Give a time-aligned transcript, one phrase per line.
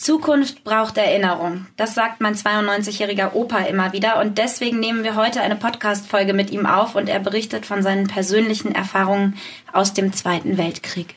[0.00, 1.66] Zukunft braucht Erinnerung.
[1.76, 6.50] Das sagt mein 92-jähriger Opa immer wieder und deswegen nehmen wir heute eine Podcast-Folge mit
[6.50, 9.36] ihm auf und er berichtet von seinen persönlichen Erfahrungen
[9.74, 11.16] aus dem Zweiten Weltkrieg.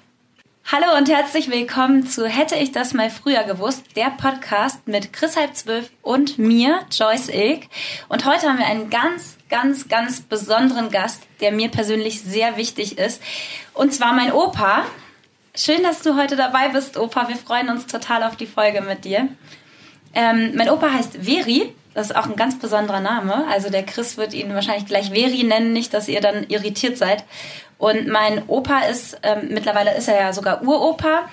[0.69, 5.37] Hallo und herzlich willkommen zu Hätte ich das mal früher gewusst, der Podcast mit Chris
[5.37, 7.67] halb zwölf und mir, Joyce Ilk.
[8.09, 12.97] Und heute haben wir einen ganz, ganz, ganz besonderen Gast, der mir persönlich sehr wichtig
[12.97, 13.21] ist.
[13.73, 14.83] Und zwar mein Opa.
[15.55, 17.27] Schön, dass du heute dabei bist, Opa.
[17.27, 19.27] Wir freuen uns total auf die Folge mit dir.
[20.15, 21.75] Ähm, mein Opa heißt Veri.
[21.93, 23.45] Das ist auch ein ganz besonderer Name.
[23.51, 27.23] Also der Chris wird ihn wahrscheinlich gleich Veri nennen, nicht, dass ihr dann irritiert seid.
[27.77, 31.29] Und mein Opa ist, ähm, mittlerweile ist er ja sogar Uropa.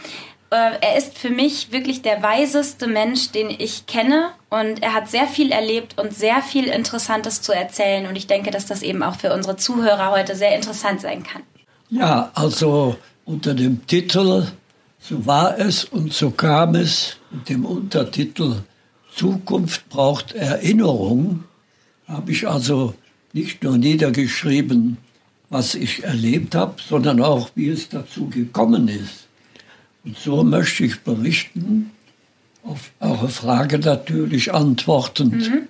[0.51, 4.33] Äh, er ist für mich wirklich der weiseste Mensch, den ich kenne.
[4.51, 8.07] Und er hat sehr viel erlebt und sehr viel Interessantes zu erzählen.
[8.07, 11.43] Und ich denke, dass das eben auch für unsere Zuhörer heute sehr interessant sein kann.
[11.89, 12.97] Ja, also
[13.31, 14.47] unter dem Titel
[14.99, 18.57] So war es und so kam es und dem Untertitel
[19.15, 21.45] Zukunft braucht Erinnerung
[22.07, 22.95] habe ich also
[23.33, 24.97] nicht nur niedergeschrieben,
[25.49, 29.29] was ich erlebt habe, sondern auch, wie es dazu gekommen ist.
[30.05, 31.91] Und so möchte ich berichten,
[32.65, 35.69] auf eure Frage natürlich antwortend, mhm.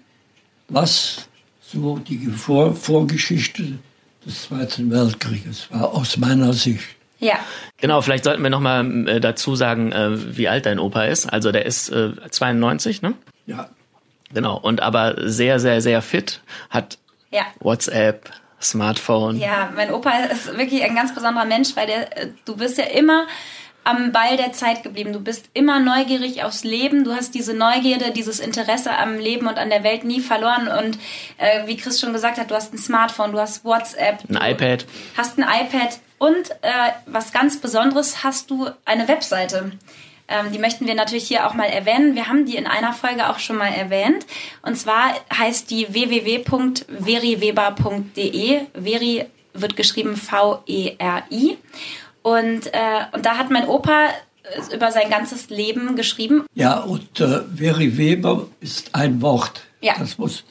[0.68, 1.28] was
[1.60, 3.78] so die Vor Vorgeschichte
[4.24, 6.99] des Zweiten Weltkrieges war aus meiner Sicht.
[7.20, 7.38] Ja.
[7.76, 11.26] Genau, vielleicht sollten wir nochmal äh, dazu sagen, äh, wie alt dein Opa ist.
[11.26, 13.14] Also der ist äh, 92, ne?
[13.46, 13.68] Ja.
[14.32, 16.98] Genau, und aber sehr, sehr, sehr fit, hat
[17.30, 17.42] ja.
[17.60, 19.38] WhatsApp, Smartphone.
[19.38, 22.84] Ja, mein Opa ist wirklich ein ganz besonderer Mensch, weil der, äh, du bist ja
[22.84, 23.26] immer
[23.82, 25.12] am Ball der Zeit geblieben.
[25.12, 27.04] Du bist immer neugierig aufs Leben.
[27.04, 30.68] Du hast diese Neugierde, dieses Interesse am Leben und an der Welt nie verloren.
[30.68, 30.98] Und
[31.38, 34.84] äh, wie Chris schon gesagt hat, du hast ein Smartphone, du hast WhatsApp, ein iPad,
[35.16, 39.72] hast ein iPad und äh, was ganz Besonderes hast du eine Webseite.
[40.28, 42.14] Ähm, die möchten wir natürlich hier auch mal erwähnen.
[42.14, 44.26] Wir haben die in einer Folge auch schon mal erwähnt.
[44.60, 48.60] Und zwar heißt die www.veriweber.de.
[48.74, 51.56] Veri wird geschrieben V-E-R-I.
[52.20, 54.08] Und, äh, und da hat mein Opa
[54.42, 56.44] äh, über sein ganzes Leben geschrieben.
[56.52, 59.62] Ja, und äh, Veri Weber ist ein Wort.
[59.80, 59.94] Ja.
[59.98, 60.44] Das muss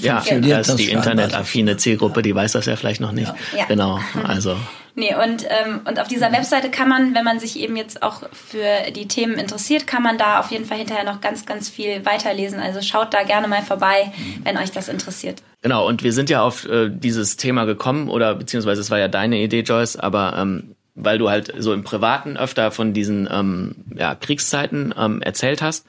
[0.00, 3.32] ja, das ist die internetaffine Zielgruppe, die weiß das ja vielleicht noch nicht.
[3.56, 3.64] Ja.
[3.66, 4.56] Genau, also
[4.98, 8.22] Nee, und, ähm, und auf dieser Webseite kann man, wenn man sich eben jetzt auch
[8.32, 12.06] für die Themen interessiert, kann man da auf jeden Fall hinterher noch ganz, ganz viel
[12.06, 12.60] weiterlesen.
[12.60, 14.10] Also schaut da gerne mal vorbei,
[14.42, 15.42] wenn euch das interessiert.
[15.60, 19.08] Genau, und wir sind ja auf äh, dieses Thema gekommen, oder beziehungsweise es war ja
[19.08, 23.74] deine Idee, Joyce, aber ähm, weil du halt so im Privaten öfter von diesen ähm,
[23.94, 25.86] ja, Kriegszeiten ähm, erzählt hast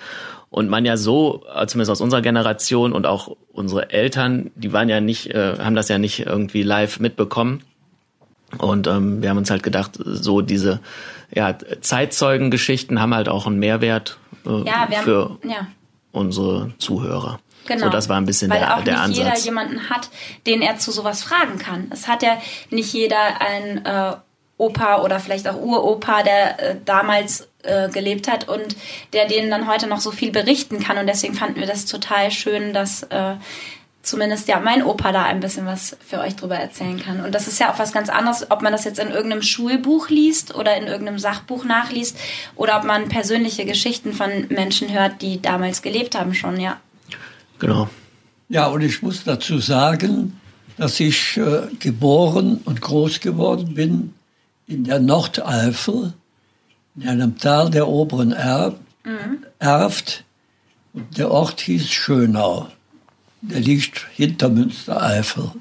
[0.50, 4.89] und man ja so, äh, zumindest aus unserer Generation und auch unsere Eltern, die waren
[4.89, 7.63] ja nicht, äh, haben das ja nicht irgendwie live mitbekommen.
[8.58, 10.80] Und ähm, wir haben uns halt gedacht, so diese
[11.34, 15.68] ja, Zeitzeugengeschichten haben halt auch einen Mehrwert äh, ja, haben, für ja.
[16.12, 17.40] unsere Zuhörer.
[17.68, 17.86] Genau.
[17.86, 19.44] So, das war ein bisschen Weil der, auch der nicht Ansatz.
[19.44, 20.09] jeder jemanden hat,
[20.46, 21.88] den er zu sowas fragen kann.
[21.91, 22.38] Es hat ja
[22.69, 24.16] nicht jeder ein äh,
[24.57, 28.75] Opa oder vielleicht auch Uropa, der äh, damals äh, gelebt hat und
[29.13, 30.97] der denen dann heute noch so viel berichten kann.
[30.97, 33.36] Und deswegen fanden wir das total schön, dass äh,
[34.07, 37.23] zumindest ja mein Opa da ein bisschen was für euch drüber erzählen kann.
[37.23, 40.09] Und das ist ja auch was ganz anderes, ob man das jetzt in irgendeinem Schulbuch
[40.09, 42.18] liest oder in irgendeinem Sachbuch nachliest
[42.56, 46.79] oder ob man persönliche Geschichten von Menschen hört, die damals gelebt haben schon, ja.
[47.59, 47.90] Genau.
[48.50, 50.39] Ja, und ich muss dazu sagen,
[50.78, 54.13] dass ich äh, geboren und groß geworden bin
[54.68, 56.13] in der Nordeifel,
[56.95, 59.45] in einem Tal der oberen Erb, mhm.
[59.59, 60.24] Erft.
[60.94, 62.68] Und der Ort hieß Schönau.
[63.42, 65.52] Der liegt hinter Münstereifel.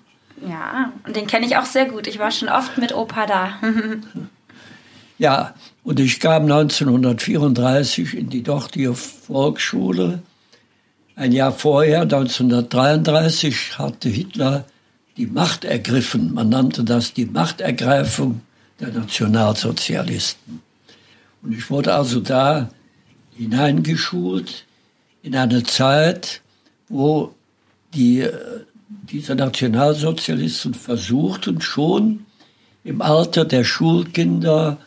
[0.47, 2.07] Ja, und den kenne ich auch sehr gut.
[2.07, 3.59] Ich war schon oft mit Opa da.
[5.19, 10.23] ja, und ich kam 1934 in die dortige Volksschule.
[11.15, 14.65] Ein Jahr vorher, 1933, hatte Hitler
[15.17, 16.35] die Macht ergriffen.
[16.35, 18.43] Man nannte das die Machtergreifung
[18.81, 20.61] der Nationalsozialisten.
[21.43, 22.69] Und ich wurde also da
[23.35, 24.67] hineingeschult
[25.22, 26.43] in eine Zeit,
[26.89, 27.34] wo
[27.94, 28.33] die, äh,
[29.10, 32.27] diese Nationalsozialisten versuchten schon
[32.84, 34.78] im Alter der Schulkinder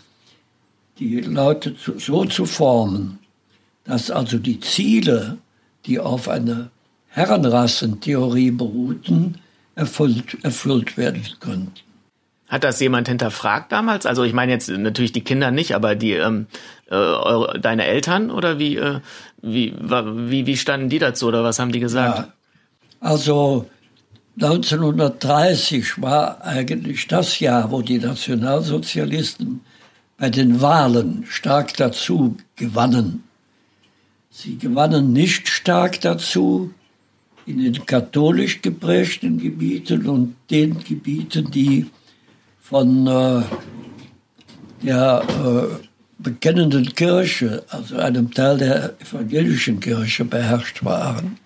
[1.00, 3.20] die Leute zu, so zu formen,
[3.86, 5.38] dass also die Ziele,
[5.86, 6.70] die auf einer
[7.10, 9.40] Herrenrassentheorie beruhten,
[9.76, 11.72] erfüllt, erfüllt werden könnten.
[12.48, 14.06] Hat das jemand hinterfragt damals?
[14.06, 16.48] Also ich meine jetzt natürlich die Kinder nicht, aber die ähm,
[16.90, 19.00] äh, eure, deine Eltern oder wie, äh,
[19.42, 22.18] wie, wie, wie standen die dazu oder was haben die gesagt?
[22.18, 22.34] Ja,
[23.00, 23.70] also
[24.42, 29.62] 1930 war eigentlich das Jahr, wo die Nationalsozialisten
[30.18, 33.24] bei den Wahlen stark dazu gewannen.
[34.30, 36.74] Sie gewannen nicht stark dazu
[37.46, 41.88] in den katholisch geprägten Gebieten und den Gebieten, die
[42.62, 43.42] von äh,
[44.84, 45.86] der äh,
[46.20, 51.38] bekennenden Kirche, also einem Teil der evangelischen Kirche, beherrscht waren.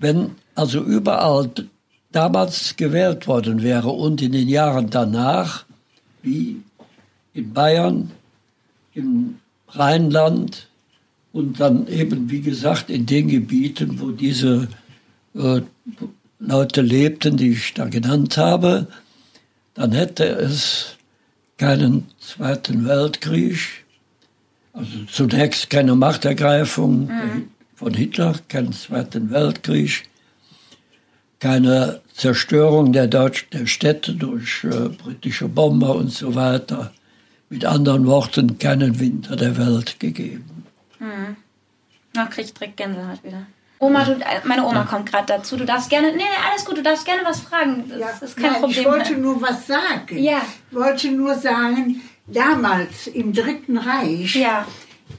[0.00, 1.50] Wenn also überall
[2.12, 5.64] damals gewählt worden wäre und in den Jahren danach,
[6.22, 6.60] wie
[7.34, 8.10] in Bayern,
[8.94, 10.68] im Rheinland
[11.32, 14.68] und dann eben, wie gesagt, in den Gebieten, wo diese
[15.34, 15.60] äh,
[16.38, 18.88] Leute lebten, die ich da genannt habe,
[19.74, 20.96] dann hätte es
[21.58, 23.84] keinen Zweiten Weltkrieg,
[24.72, 27.48] also zunächst keine Machtergreifung mhm.
[27.78, 30.08] Von Hitler, keinen Zweiten Weltkrieg,
[31.38, 36.92] keine Zerstörung der, Deutsch der Städte durch äh, britische Bomber und so weiter.
[37.50, 40.64] Mit anderen Worten, keinen Winter der Welt gegeben.
[40.98, 41.36] Mhm.
[42.16, 43.46] Ach, krieg ich direkt Gänsehaut wieder.
[43.78, 45.56] Oma, du, meine Oma kommt gerade dazu.
[45.56, 47.88] Du darfst gerne, nee, nee, alles gut, du darfst gerne was fragen.
[47.88, 48.80] Das ja, ist kein nein, Problem.
[48.80, 50.18] Ich wollte nur was sagen.
[50.18, 50.42] Ja.
[50.68, 54.66] Ich wollte nur sagen, damals im Dritten Reich, ja.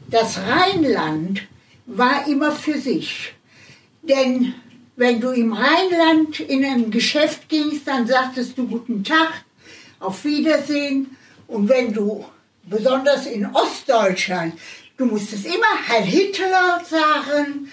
[0.09, 1.47] das Rheinland
[1.89, 3.33] war immer für sich.
[4.01, 4.53] Denn
[4.95, 9.45] wenn du im Rheinland in ein Geschäft gingst, dann sagtest du guten Tag,
[9.99, 11.17] auf Wiedersehen.
[11.47, 12.25] Und wenn du,
[12.63, 14.53] besonders in Ostdeutschland,
[14.97, 17.71] du musstest immer Herr Hitler sagen,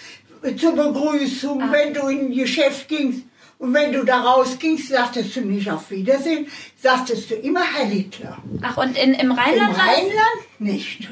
[0.57, 1.73] zur Begrüßung, ah.
[1.73, 3.23] wenn du in ein Geschäft gingst.
[3.59, 6.47] Und wenn du da rausgingst, sagtest du nicht auf Wiedersehen,
[6.81, 8.39] sagtest du immer Herr Hitler.
[8.61, 9.75] Ach, und in, im Rheinland?
[9.75, 11.09] Im Rheinland nicht.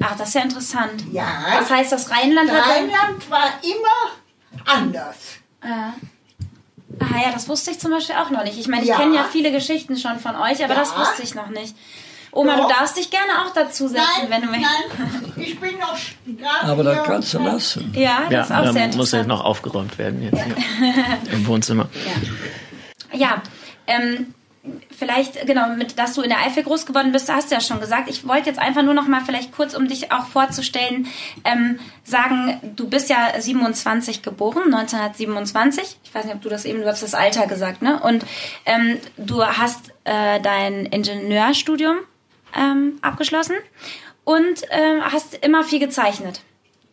[0.00, 1.04] Ach, das ist ja interessant.
[1.12, 1.26] Ja.
[1.58, 2.68] Das heißt, das Rheinland hat.
[2.68, 5.16] Rheinland war immer anders.
[5.60, 5.92] Ah.
[6.98, 8.58] Ah ja, das wusste ich zum Beispiel auch noch nicht.
[8.58, 8.96] Ich meine, ich ja.
[8.96, 10.80] kenne ja viele Geschichten schon von euch, aber ja.
[10.80, 11.74] das wusste ich noch nicht.
[12.32, 12.68] Oma, Doch.
[12.68, 14.98] du darfst dich gerne auch dazu setzen, nein, wenn du möchtest.
[14.98, 15.96] Nein, ich bin noch
[16.38, 17.92] gerade Aber da kannst du lassen.
[17.96, 18.96] Ja, das ja, ist auch sehr interessant.
[18.96, 21.32] muss ja noch aufgeräumt werden jetzt ja.
[21.32, 21.88] im Wohnzimmer.
[23.12, 23.42] Ja, ja
[23.86, 24.34] ähm,
[24.96, 27.80] vielleicht, genau, mit, dass du in der Eifel groß geworden bist, hast du ja schon
[27.80, 28.08] gesagt.
[28.08, 31.06] Ich wollte jetzt einfach nur noch mal vielleicht kurz, um dich auch vorzustellen,
[31.44, 35.98] ähm, sagen, du bist ja 27 geboren, 1927.
[36.04, 38.00] Ich weiß nicht, ob du das eben, du hast das Alter gesagt, ne?
[38.00, 38.24] Und
[38.64, 41.96] ähm, du hast äh, dein Ingenieurstudium
[42.56, 43.56] ähm, abgeschlossen
[44.24, 46.40] und ähm, hast immer viel gezeichnet.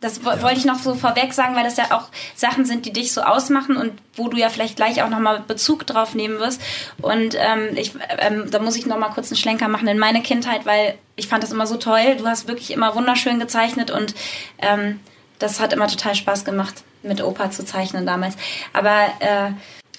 [0.04, 0.42] Das ja.
[0.42, 3.22] wollte ich noch so vorweg sagen, weil das ja auch Sachen sind, die dich so
[3.22, 6.60] ausmachen und wo du ja vielleicht gleich auch nochmal Bezug drauf nehmen wirst.
[7.00, 10.66] Und ähm, ich, ähm, da muss ich nochmal kurz einen Schlenker machen in meine Kindheit,
[10.66, 12.16] weil ich fand das immer so toll.
[12.18, 14.14] Du hast wirklich immer wunderschön gezeichnet und
[14.58, 15.00] ähm,
[15.38, 18.36] das hat immer total Spaß gemacht, mit Opa zu zeichnen damals.
[18.74, 19.52] Aber äh,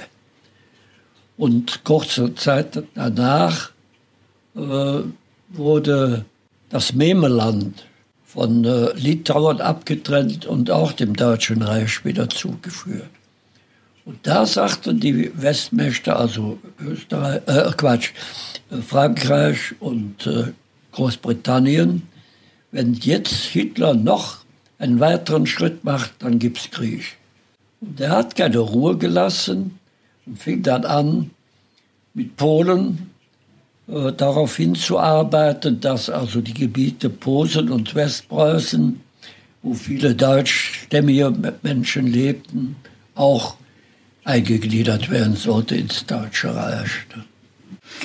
[1.37, 3.72] Und kurze Zeit danach
[4.55, 5.01] äh,
[5.49, 6.25] wurde
[6.69, 7.85] das Memeland
[8.25, 13.09] von äh, Litauen abgetrennt und auch dem Deutschen Reich wieder zugeführt.
[14.05, 18.11] Und da sagten die Westmächte, also Österreich, äh, Quatsch,
[18.71, 20.51] äh, Frankreich und äh,
[20.91, 22.03] Großbritannien,
[22.71, 24.39] wenn jetzt Hitler noch
[24.79, 27.17] einen weiteren Schritt macht, dann gibt es Krieg.
[27.81, 29.79] Und er hat keine Ruhe gelassen
[30.25, 31.29] und fing dann an,
[32.13, 33.12] mit Polen
[33.87, 39.01] äh, darauf hinzuarbeiten, dass also die Gebiete Posen und Westpreußen,
[39.61, 42.75] wo viele deutschstämmige Menschen lebten,
[43.15, 43.55] auch
[44.23, 46.91] eingegliedert werden sollte ins Deutsche Reich.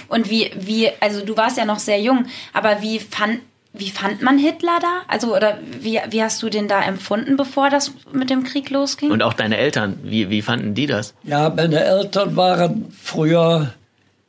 [0.08, 3.40] Und wie, wie, also du warst ja noch sehr jung, aber wie fand,
[3.72, 5.02] wie fand man Hitler da?
[5.06, 9.10] Also, oder wie, wie hast du den da empfunden, bevor das mit dem Krieg losging?
[9.10, 11.14] Und auch deine Eltern, wie, wie fanden die das?
[11.22, 13.74] Ja, meine Eltern waren früher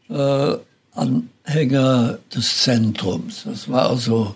[0.10, 0.53] äh,
[1.00, 3.44] Anhänger des Zentrums.
[3.46, 4.36] Das war also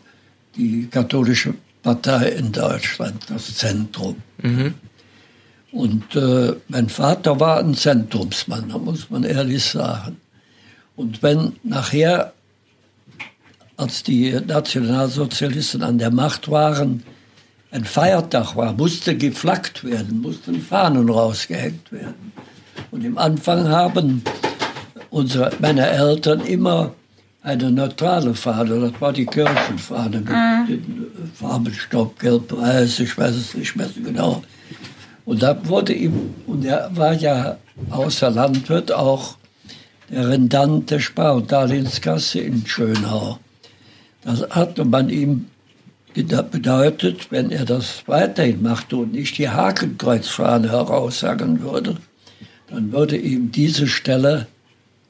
[0.56, 4.16] die katholische Partei in Deutschland, das Zentrum.
[4.42, 4.74] Mhm.
[5.72, 10.18] Und äh, mein Vater war ein Zentrumsmann, da muss man ehrlich sagen.
[10.96, 12.34] Und wenn nachher,
[13.76, 17.04] als die Nationalsozialisten an der Macht waren,
[17.72, 22.32] ein Feiertag war, musste geflaggt werden, mussten Fahnen rausgehängt werden.
[22.92, 24.24] Und im Anfang haben
[25.14, 26.94] unsere, meine Eltern immer
[27.44, 30.68] eine neutrale Fahne, das war die Kirchenfahne mit mhm.
[30.68, 34.44] den Farben Staub, Gelb, Weiß, ich weiß es nicht mehr so genau.
[35.26, 37.58] Und da wurde ihm, und er war ja
[37.92, 39.38] außer Landwirt auch
[40.10, 43.40] der Rendant der Spar- und Darlehenskasse in Schönau.
[44.24, 45.48] Das hatte man ihm
[46.14, 51.98] bedeutet, wenn er das weiterhin machte und nicht die Hakenkreuzfahne heraussagen würde,
[52.70, 54.48] dann würde ihm diese Stelle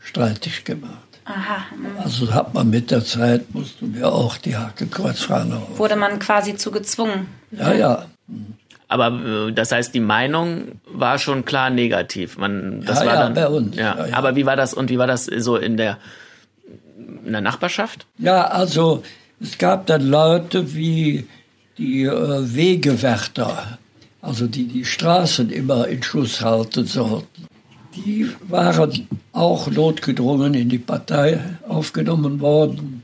[0.04, 1.00] streitig gemacht.
[1.26, 1.66] Aha.
[2.04, 5.80] Also hat man mit der Zeit, mussten wir auch die Hakenkreuzfahne auf.
[5.80, 7.28] Wurde man quasi zu gezwungen.
[7.52, 8.06] Ja, ja.
[8.90, 12.38] Aber äh, das heißt, die Meinung war schon klar negativ.
[12.38, 13.76] Man, das ja, war ja, dann, bei uns.
[13.76, 14.06] Ja.
[14.08, 14.18] ja.
[14.18, 15.98] Aber wie war das und wie war das so in der,
[17.26, 18.06] in der Nachbarschaft?
[18.18, 19.04] Ja, also
[19.40, 21.28] es gab dann Leute wie
[21.78, 23.78] die äh, Wegewärter,
[24.22, 27.48] also die die Straßen immer in Schuss halten sollten.
[27.96, 33.04] Die waren auch notgedrungen in die Partei aufgenommen worden.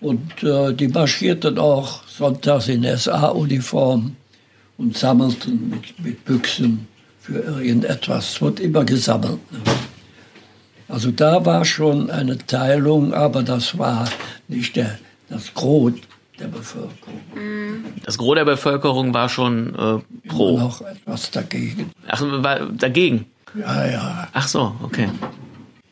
[0.00, 4.16] Und äh, die marschierten auch sonntags in SA-Uniform
[4.76, 6.86] und sammelten mit, mit Büchsen
[7.20, 8.30] für irgendetwas.
[8.30, 9.40] Es wird immer gesammelt.
[9.52, 9.58] Ne?
[10.88, 14.08] Also da war schon eine Teilung, aber das war
[14.46, 14.98] nicht der,
[15.28, 15.92] das Gros
[16.38, 17.20] der Bevölkerung.
[17.34, 17.84] Mhm.
[18.04, 20.50] Das Gros der Bevölkerung war schon äh, pro.
[20.50, 21.90] Immer noch etwas dagegen.
[22.06, 23.26] Ach, war dagegen?
[23.54, 24.28] Ja, ja.
[24.32, 25.08] Ach so, okay.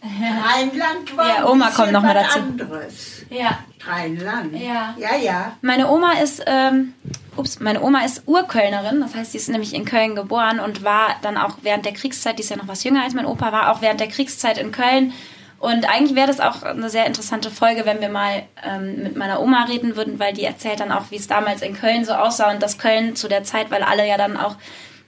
[0.03, 2.39] Rheinland war ja, Oma kommt noch mal dazu.
[2.39, 3.25] anderes.
[3.31, 3.59] Ja.
[3.87, 4.55] Rheinland.
[4.55, 4.95] Ja.
[4.99, 5.53] Ja, ja.
[5.63, 6.95] Meine Oma ist, ähm,
[7.37, 9.01] ups, meine Oma ist Urkölnerin.
[9.01, 12.39] Das heißt, sie ist nämlich in Köln geboren und war dann auch während der Kriegszeit,
[12.39, 14.73] die ist ja noch was jünger als mein Opa, war auch während der Kriegszeit in
[14.73, 15.13] Köln.
[15.59, 19.41] Und eigentlich wäre das auch eine sehr interessante Folge, wenn wir mal ähm, mit meiner
[19.41, 22.51] Oma reden würden, weil die erzählt dann auch, wie es damals in Köln so aussah
[22.51, 24.57] und dass Köln zu der Zeit, weil alle ja dann auch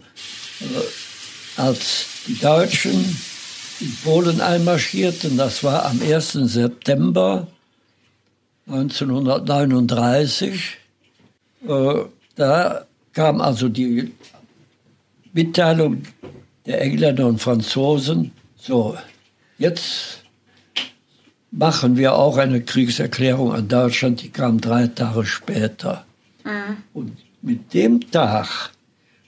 [0.62, 3.18] äh, als die Deutschen
[3.82, 6.32] in Polen einmarschierten, das war am 1.
[6.32, 7.48] September
[8.68, 10.78] 1939,
[11.68, 11.94] äh,
[12.36, 14.14] da kam also die
[15.34, 16.04] Mitteilung
[16.66, 18.96] der Engländer und Franzosen, so,
[19.58, 20.24] jetzt
[21.52, 26.06] machen wir auch eine Kriegserklärung an Deutschland, die kam drei Tage später.
[26.44, 26.78] Mhm.
[26.94, 28.72] Und mit dem Tag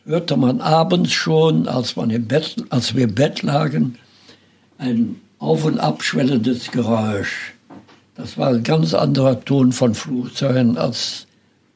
[0.06, 3.98] hörte man abends schon, als, man im Bett, als wir im Bett lagen,
[4.78, 7.54] ein auf- und abschwellendes Geräusch.
[8.16, 11.25] Das war ein ganz anderer Ton von Flugzeugen als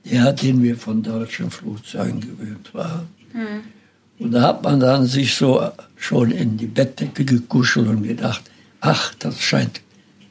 [0.06, 3.08] der, den wir von deutschen Flugzeugen gewöhnt waren.
[3.34, 3.76] Mhm.
[4.20, 8.44] Und da hat man dann sich so schon in die Bettdecke gekuschelt und gedacht,
[8.82, 9.82] ach, das scheint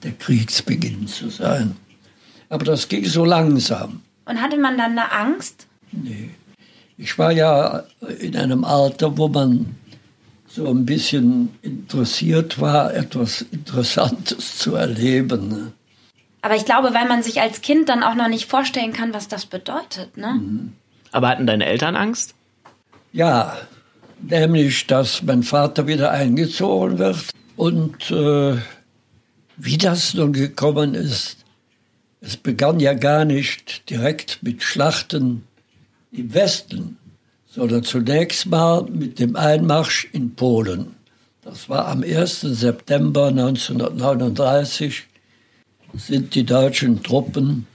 [0.03, 1.77] der Kriegsbeginn zu sein.
[2.49, 4.03] Aber das ging so langsam.
[4.25, 5.67] Und hatte man dann eine Angst?
[5.93, 6.31] Nee.
[6.99, 7.85] Ich war ja
[8.21, 9.77] in einem Alter, wo man
[10.49, 15.49] so ein bisschen interessiert war, etwas Interessantes zu erleben.
[15.49, 15.73] Ne?
[16.41, 19.29] Aber ich glaube, weil man sich als Kind dann auch noch nicht vorstellen kann, was
[19.29, 20.17] das bedeutet.
[20.17, 20.35] Ne?
[20.35, 20.73] Mhm.
[21.13, 22.35] Aber hatten deine Eltern Angst?
[23.13, 23.57] Ja,
[24.21, 27.31] nämlich, dass mein Vater wieder eingezogen wird.
[27.57, 28.57] Und äh,
[29.57, 31.39] wie das nun gekommen ist,
[32.21, 35.45] es begann ja gar nicht direkt mit Schlachten
[36.13, 36.99] im Westen,
[37.47, 40.97] sondern zunächst mal mit dem Einmarsch in Polen.
[41.43, 42.41] Das war am 1.
[42.41, 45.05] September 1939
[45.95, 47.67] sind die deutschen Truppen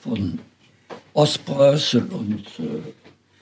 [0.00, 0.38] von
[1.12, 2.92] Ostpreußen und äh,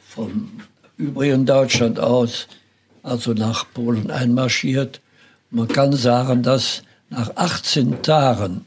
[0.08, 0.50] vom
[0.96, 2.46] übrigen Deutschland aus
[3.04, 5.00] also nach Polen einmarschiert.
[5.50, 8.64] Man kann sagen, dass nach 18 Tagen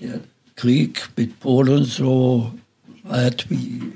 [0.00, 0.20] der
[0.54, 2.52] Krieg mit Polen so
[3.02, 3.92] weit wie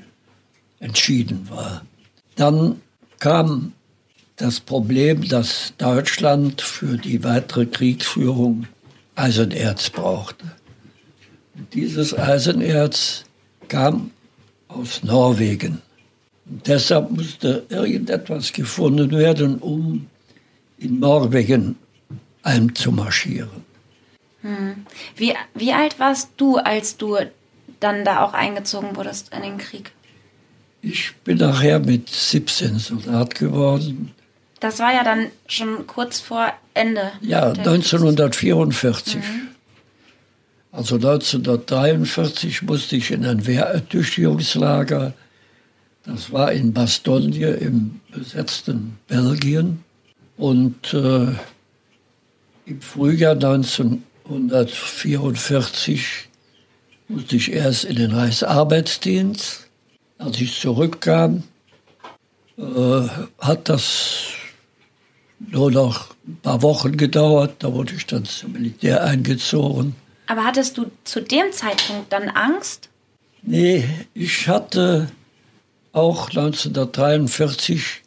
[0.81, 1.83] entschieden war.
[2.35, 2.81] Dann
[3.21, 3.73] kam
[4.37, 8.67] das Problem, dass Deutschland für die weitere Kriegsführung
[9.15, 10.45] Eisenerz brauchte.
[11.55, 13.25] Und dieses Eisenerz
[13.69, 14.11] kam
[14.67, 15.84] aus Norwegen.
[16.47, 20.07] Deshalb musste irgendetwas gefunden werden, um
[20.79, 21.77] in Norwegen
[22.43, 23.65] einzumarschieren.
[24.43, 24.87] Hm.
[25.17, 27.17] Wie, wie alt warst du, als du
[27.81, 29.93] dann da auch eingezogen wurdest in den Krieg?
[30.83, 34.13] Ich bin nachher mit 17 Soldat geworden.
[34.61, 37.13] Das war ja dann schon kurz vor Ende.
[37.23, 39.17] Ja, 1944.
[39.17, 39.49] Mhm.
[40.73, 45.15] Also 1943 musste ich in ein Wehrertüchtigungslager.
[46.07, 49.85] Das war in Bastogne im besetzten Belgien.
[50.37, 51.29] Und äh,
[52.67, 56.29] im Frühjahr 1944
[57.09, 59.65] musste ich erst in den Reichsarbeitsdienst
[60.19, 61.43] als ich zurückkam,
[62.57, 62.63] äh,
[63.39, 64.29] hat das
[65.39, 67.57] nur noch ein paar Wochen gedauert.
[67.59, 69.97] Da wurde ich dann zum Militär eingezogen.
[70.27, 72.89] Aber hattest du zu dem Zeitpunkt dann Angst?
[73.43, 75.11] Nee, ich hatte
[75.95, 78.03] auch 1943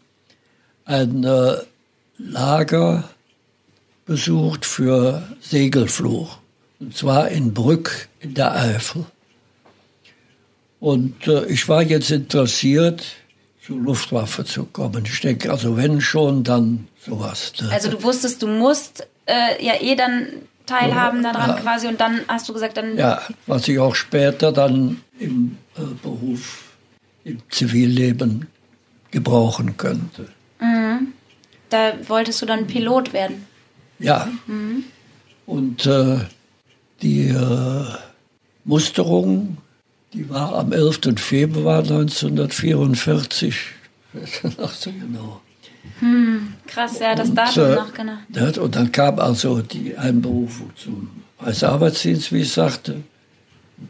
[0.86, 1.58] ein äh,
[2.18, 3.06] Lager
[4.06, 6.38] besucht für Segelfluch.
[6.80, 9.06] Und zwar in Brück in der Eifel.
[10.80, 13.04] Und äh, ich war jetzt interessiert,
[13.66, 15.04] zur Luftwaffe zu kommen.
[15.06, 17.54] Ich denke, also wenn schon, dann sowas.
[17.60, 17.70] Ne?
[17.72, 20.28] Also du wusstest, du musst äh, ja eh dann
[20.66, 21.56] teilhaben daran ja.
[21.58, 22.98] quasi und dann hast du gesagt, dann...
[22.98, 26.67] Ja, was ich auch später dann im äh, Beruf,
[27.28, 28.48] im Zivilleben
[29.12, 30.30] gebrauchen könnte.
[30.60, 31.14] Mhm.
[31.70, 33.46] Da wolltest du dann Pilot werden?
[34.00, 34.28] Ja.
[34.48, 34.84] Mhm.
[35.46, 36.20] Und äh,
[37.02, 37.86] die äh,
[38.64, 39.58] Musterung
[40.14, 41.02] die war am 11.
[41.18, 43.56] Februar 1944.
[44.62, 45.42] Ach so genau.
[46.00, 48.64] Hm, krass, ja, das Datum äh, noch genau.
[48.64, 51.10] Und dann kam also die Einberufung zum
[51.40, 53.04] Reichsarbeitsdienst, wie ich sagte.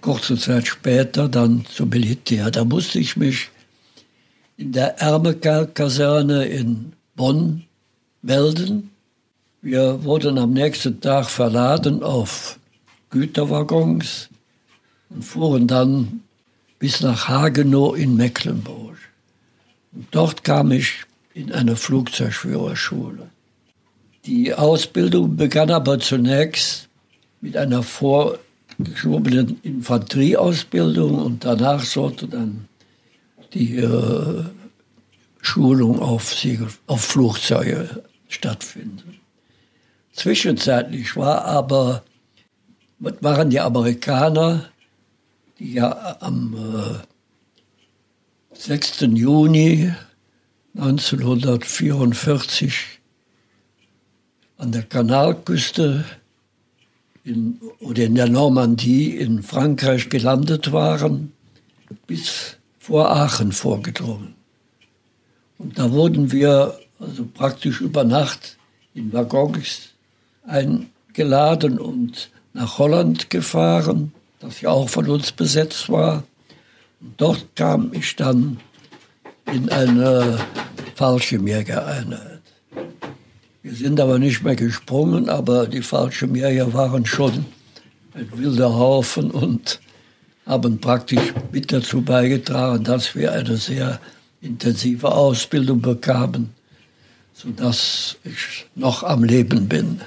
[0.02, 2.52] Kurze Zeit später dann zum Militär.
[2.52, 3.50] Da musste ich mich
[4.58, 7.64] in der Ärmelkaserne in Bonn
[8.22, 8.92] melden.
[9.62, 12.60] Wir wurden am nächsten Tag verladen auf
[13.10, 14.30] Güterwaggons
[15.10, 16.22] und fuhren dann
[16.80, 18.98] bis nach Hagenow in Mecklenburg.
[19.94, 23.30] Und dort kam ich in eine Flugzeugführerschule.
[24.26, 26.90] Die Ausbildung begann aber zunächst
[27.40, 27.84] mit einer
[28.78, 32.68] vorgeschobenen Infanterieausbildung und danach sollte dann
[33.54, 34.44] die äh,
[35.42, 36.36] Schulung auf,
[36.86, 39.20] auf Flugzeuge stattfinden.
[40.14, 42.04] Zwischenzeitlich war aber,
[43.00, 44.70] waren die Amerikaner
[45.60, 47.00] die ja am äh,
[48.54, 49.02] 6.
[49.14, 49.92] Juni
[50.76, 53.00] 1944
[54.58, 56.06] an der Kanalküste
[57.28, 61.34] in, oder in der Normandie in Frankreich gelandet waren,
[62.08, 64.36] bis vor Aachen vorgedrungen.
[65.58, 68.58] Und da wurden wir also praktisch über Nacht
[68.94, 69.90] in Waggons
[70.46, 76.24] eingeladen und nach Holland gefahren das ja auch von uns besetzt war.
[77.02, 78.60] Und dort kam ich dann
[79.52, 80.40] in eine
[80.96, 82.37] Fallschirmjägereinheit.
[83.68, 87.46] Wir sind aber nicht mehr gesprungen, aber die Fallschirmjäger waren schon
[88.14, 89.82] ein wilder Haufen und
[90.46, 94.00] haben praktisch mit dazu beigetragen, dass wir eine sehr
[94.40, 96.52] intensive Ausbildung bekamen,
[97.34, 100.00] sodass ich noch am Leben bin.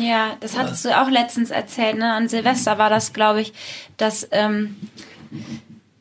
[0.00, 2.12] Ja, das hattest du auch letztens erzählt, ne?
[2.12, 3.52] An Silvester war das, glaube ich,
[3.96, 4.74] dass, ähm,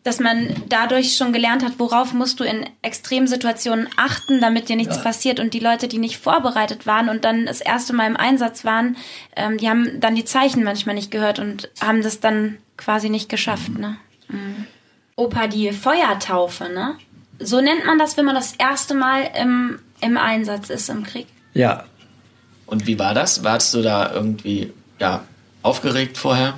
[0.07, 4.95] dass man dadurch schon gelernt hat, worauf musst du in Extremsituationen achten, damit dir nichts
[4.95, 5.01] ja.
[5.01, 5.41] passiert.
[5.41, 8.95] Und die Leute, die nicht vorbereitet waren und dann das erste Mal im Einsatz waren,
[9.35, 13.27] ähm, die haben dann die Zeichen manchmal nicht gehört und haben das dann quasi nicht
[13.27, 13.67] geschafft.
[13.67, 13.81] Mhm.
[13.81, 13.97] Ne?
[14.29, 14.65] Mhm.
[15.17, 16.95] Opa, die Feuertaufe, ne?
[17.39, 21.27] So nennt man das, wenn man das erste Mal im, im Einsatz ist im Krieg.
[21.53, 21.83] Ja.
[22.65, 23.43] Und wie war das?
[23.43, 25.25] Warst du da irgendwie ja,
[25.63, 26.55] aufgeregt vorher?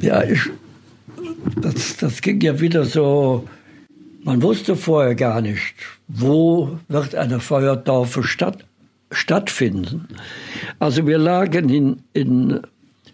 [0.00, 0.40] Ja, ich,
[1.60, 3.48] das, das ging ja wieder so,
[4.24, 5.74] man wusste vorher gar nicht,
[6.08, 8.64] wo wird eine Feuertaufe statt,
[9.10, 10.08] stattfinden.
[10.78, 12.60] Also wir lagen in, in,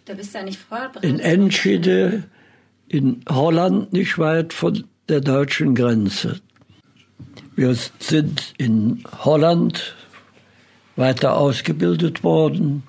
[0.06, 2.24] ja in Enschede,
[2.88, 6.40] in Holland, nicht weit von der deutschen Grenze.
[7.56, 9.96] Wir sind in Holland
[10.96, 12.82] weiter ausgebildet worden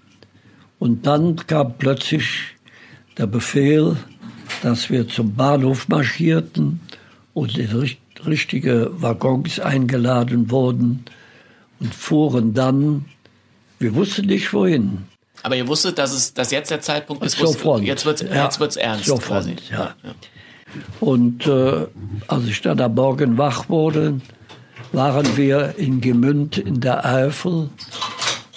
[0.79, 2.55] und dann kam plötzlich
[3.17, 3.97] der Befehl,
[4.61, 6.79] dass wir zum Bahnhof marschierten
[7.33, 7.95] und in
[8.25, 11.05] richtige Waggons eingeladen wurden
[11.79, 13.05] und fuhren dann,
[13.79, 15.05] wir wussten nicht wohin.
[15.43, 17.81] Aber ihr wusstet, dass es, dass jetzt der Zeitpunkt ist, sofort.
[17.83, 19.55] jetzt wird ja, jetzt wird's ernst sofort, quasi.
[19.71, 19.95] Ja.
[20.03, 20.15] ja.
[20.99, 21.87] Und äh,
[22.27, 24.19] als ich dann am Morgen wach wurde,
[24.91, 27.69] waren wir in Gemünd in der Eifel,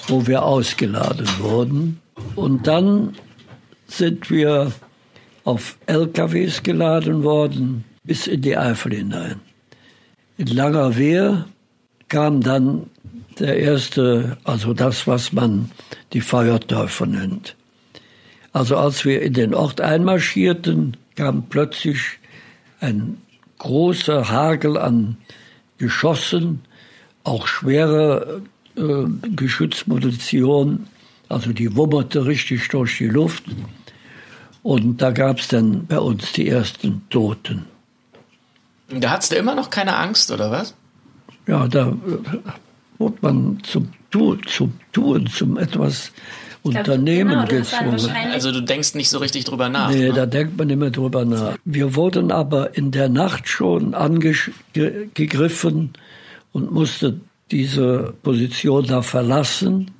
[0.08, 2.00] wo wir ausgeladen wurden.
[2.34, 3.14] Und dann
[3.86, 4.72] sind wir
[5.44, 9.40] auf LKWs geladen worden bis in die Eifel hinein.
[10.38, 11.46] In Langer Wehr
[12.08, 12.90] kam dann
[13.38, 15.70] der erste, also das, was man
[16.12, 17.56] die Feuertäufer nennt.
[18.52, 22.18] Also als wir in den Ort einmarschierten, kam plötzlich
[22.80, 23.18] ein
[23.58, 25.16] großer Hagel an
[25.78, 26.60] Geschossen,
[27.24, 28.42] auch schwere
[28.76, 30.86] äh, Geschützmunition,
[31.28, 33.44] also die wummerte richtig durch die Luft.
[34.62, 37.66] Und da gab es dann bei uns die ersten Toten.
[38.88, 40.74] Da hattest du immer noch keine Angst, oder was?
[41.46, 41.92] Ja, da äh,
[42.98, 43.92] wurde man zum,
[44.46, 46.12] zum Tun, zum etwas
[46.62, 48.10] Unternehmen genau, gezwungen.
[48.32, 49.90] Also du denkst nicht so richtig drüber nach.
[49.90, 50.12] Nee, ne?
[50.12, 51.56] da denkt man nicht mehr drüber nach.
[51.64, 55.94] Wir wurden aber in der Nacht schon angegriffen
[56.52, 59.90] und mussten diese Position da verlassen.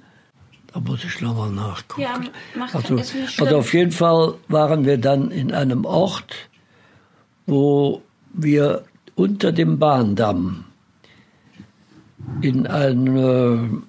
[0.73, 2.03] Da muss ich nochmal nachgucken.
[2.03, 2.21] Ja,
[2.55, 6.35] macht, also, also auf jeden Fall waren wir dann in einem Ort,
[7.47, 10.65] wo wir unter dem Bahndamm
[12.41, 13.85] in einem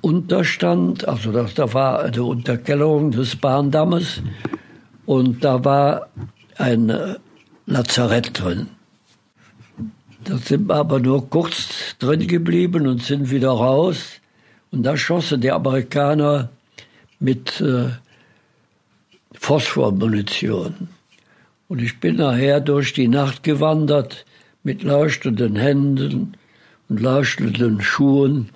[0.00, 4.22] Unterstand, also das, da war eine Unterkellerung des Bahndammes
[5.06, 6.08] und da war
[6.56, 7.16] ein äh,
[7.66, 8.68] Lazarett drin.
[10.24, 14.17] Da sind wir aber nur kurz drin geblieben und sind wieder raus.
[14.70, 16.50] Und da schossen die Amerikaner
[17.20, 17.90] mit äh,
[19.32, 20.88] Phosphormunition.
[21.68, 24.24] Und ich bin nachher durch die Nacht gewandert
[24.62, 26.36] mit leuchtenden Händen
[26.88, 28.50] und leuchtenden Schuhen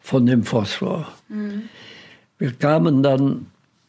[0.00, 1.12] von dem Phosphor.
[1.28, 1.68] Mhm.
[2.38, 3.46] Wir kamen dann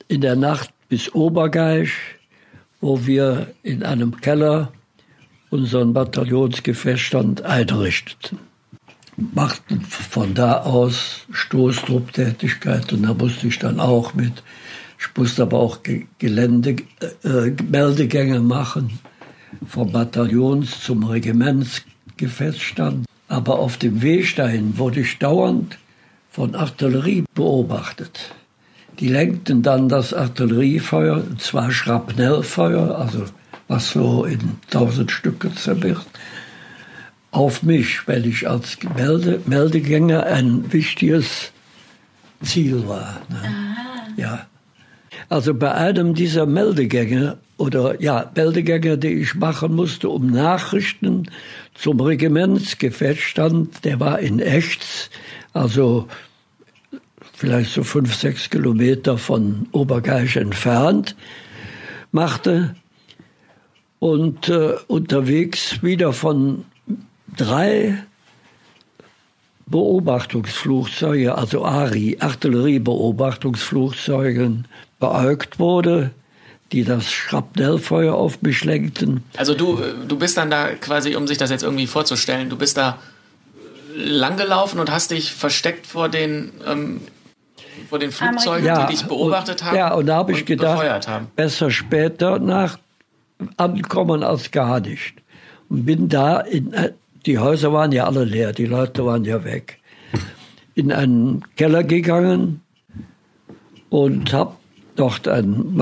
[0.08, 2.16] in der Nacht bis Obergeisch,
[2.80, 4.72] wo wir in einem Keller
[5.50, 8.40] unseren Bataillonsgefechtstand einrichteten.
[9.18, 14.44] Machten von da aus Stoßtrupptätigkeit und da musste ich dann auch mit.
[15.00, 15.80] Ich musste aber auch
[16.20, 16.76] Gelände,
[17.24, 19.00] äh, Meldegänge machen,
[19.68, 23.08] vom Bataillons zum Regimentsgefechtsstand.
[23.28, 25.80] Aber auf dem Weg dahin wurde ich dauernd
[26.30, 28.36] von Artillerie beobachtet.
[29.00, 33.26] Die lenkten dann das Artilleriefeuer, und zwar Schrapnellfeuer, also
[33.68, 36.06] was so in tausend Stücke zerbricht,
[37.32, 41.52] auf mich, weil ich als Melde Meldegänger ein wichtiges
[42.42, 43.22] Ziel war.
[43.30, 43.68] Ne?
[44.18, 44.48] Ja.
[45.30, 51.30] Also bei einem dieser Meldegänge oder ja, Meldegänge, die ich machen musste, um Nachrichten
[51.74, 55.10] zum Regimentsgefechtstand, der war in Echts,
[55.54, 56.08] also
[57.34, 61.16] vielleicht so fünf, sechs Kilometer von Obergeisch entfernt,
[62.12, 62.76] machte
[64.00, 66.66] und äh, unterwegs wieder von
[67.36, 68.04] drei
[69.66, 74.68] Beobachtungsflugzeuge, also ARI, Artilleriebeobachtungsflugzeugen,
[75.00, 76.12] beäugt wurde,
[76.72, 79.24] die das Schrapnellfeuer auf mich lenkten.
[79.36, 82.78] Also du, du bist dann da quasi, um sich das jetzt irgendwie vorzustellen, du bist
[82.78, 83.00] da
[83.96, 87.02] langgelaufen und hast dich versteckt vor den ähm,
[87.90, 89.76] vor den Flugzeugen, ja, die dich beobachtet haben.
[89.76, 92.78] Ja, und da habe ich gedacht, besser später nach
[93.56, 95.16] ankommen als gar nicht.
[95.70, 96.74] Und bin da in,
[97.28, 99.80] die Häuser waren ja alle leer, die Leute waren ja weg.
[100.76, 102.62] In einen Keller gegangen
[103.90, 104.56] und habe
[104.96, 105.80] dort ein,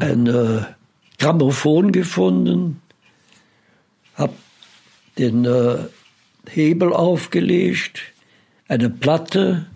[0.00, 0.62] ein äh,
[1.18, 2.80] Grammophon gefunden
[4.16, 4.34] habe
[5.18, 5.76] den äh,
[6.48, 8.00] Hebel aufgelegt,
[8.68, 9.66] eine Platte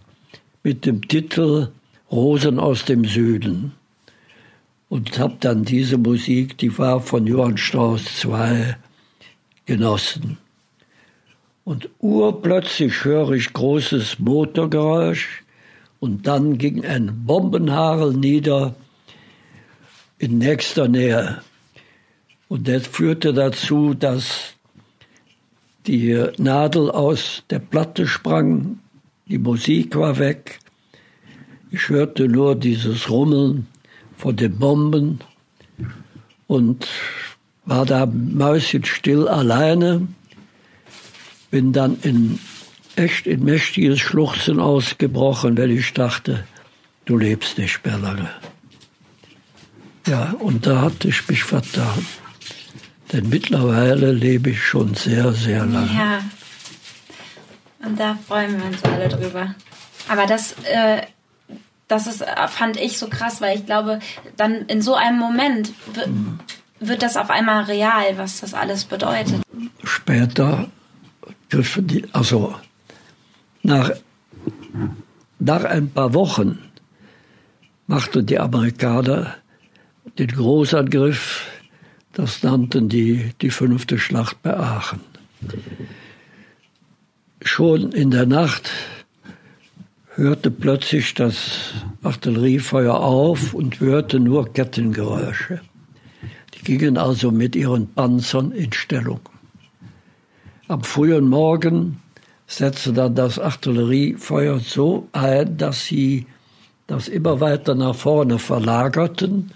[0.63, 1.69] mit dem Titel
[2.11, 3.73] Rosen aus dem Süden.
[4.89, 8.75] Und habe dann diese Musik, die war von Johann Strauss II,
[9.65, 10.39] genossen.
[11.71, 15.45] Und urplötzlich höre ich großes Motorgeräusch
[16.01, 18.75] und dann ging ein Bombenhagel nieder
[20.19, 21.43] in nächster Nähe.
[22.49, 24.55] Und das führte dazu, dass
[25.87, 28.81] die Nadel aus der Platte sprang,
[29.27, 30.59] die Musik war weg.
[31.71, 33.69] Ich hörte nur dieses Rummeln
[34.17, 35.21] von den Bomben
[36.49, 36.89] und
[37.65, 40.09] war da mäuschenstill alleine,
[41.51, 42.39] bin dann in
[42.97, 46.45] echt in mächtiges Schluchzen ausgebrochen, weil ich dachte,
[47.05, 48.31] du lebst nicht mehr lange.
[50.07, 52.07] Ja, und da hatte ich mich vertan.
[53.13, 55.93] Denn mittlerweile lebe ich schon sehr, sehr lange.
[55.95, 56.21] Ja.
[57.85, 59.55] Und da freuen wir uns alle drüber.
[60.09, 61.03] Aber das, äh,
[61.89, 64.01] das ist, fand ich so krass, weil ich glaube,
[64.37, 65.73] dann in so einem Moment
[66.79, 69.43] wird das auf einmal real, was das alles bedeutet.
[69.83, 70.69] Später
[71.53, 72.55] dürfen die, also
[73.63, 73.91] nach,
[75.39, 76.59] nach ein paar Wochen
[77.87, 79.35] machten die Amerikaner
[80.19, 81.47] den Großangriff
[82.13, 85.01] das nannten die die fünfte Schlacht bei Aachen.
[87.43, 88.71] Schon in der Nacht
[90.17, 95.61] hörte plötzlich das Artilleriefeuer auf und hörte nur Kettengeräusche.
[96.55, 99.21] Die gingen also mit ihren Panzern in Stellung.
[100.71, 102.01] Am frühen Morgen
[102.47, 106.27] setzte dann das Artilleriefeuer so ein, dass sie
[106.87, 109.51] das immer weiter nach vorne verlagerten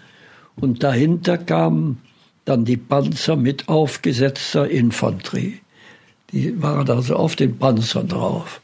[0.57, 1.99] und dahinter kamen
[2.45, 5.61] dann die Panzer mit aufgesetzter Infanterie.
[6.33, 8.61] Die waren also auf den Panzern drauf.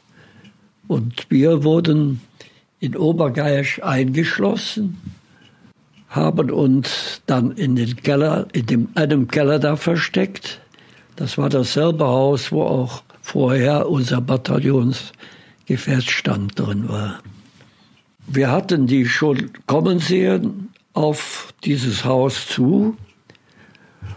[0.89, 2.19] Und wir wurden
[2.81, 4.97] in Obergeisch eingeschlossen,
[6.09, 10.60] haben uns dann in den Keller, in dem, einem Keller da versteckt.
[11.21, 17.19] Das war dasselbe Haus, wo auch vorher unser Bataillonsgefährtsstand drin war.
[18.25, 22.97] Wir hatten die schon kommen sehen auf dieses Haus zu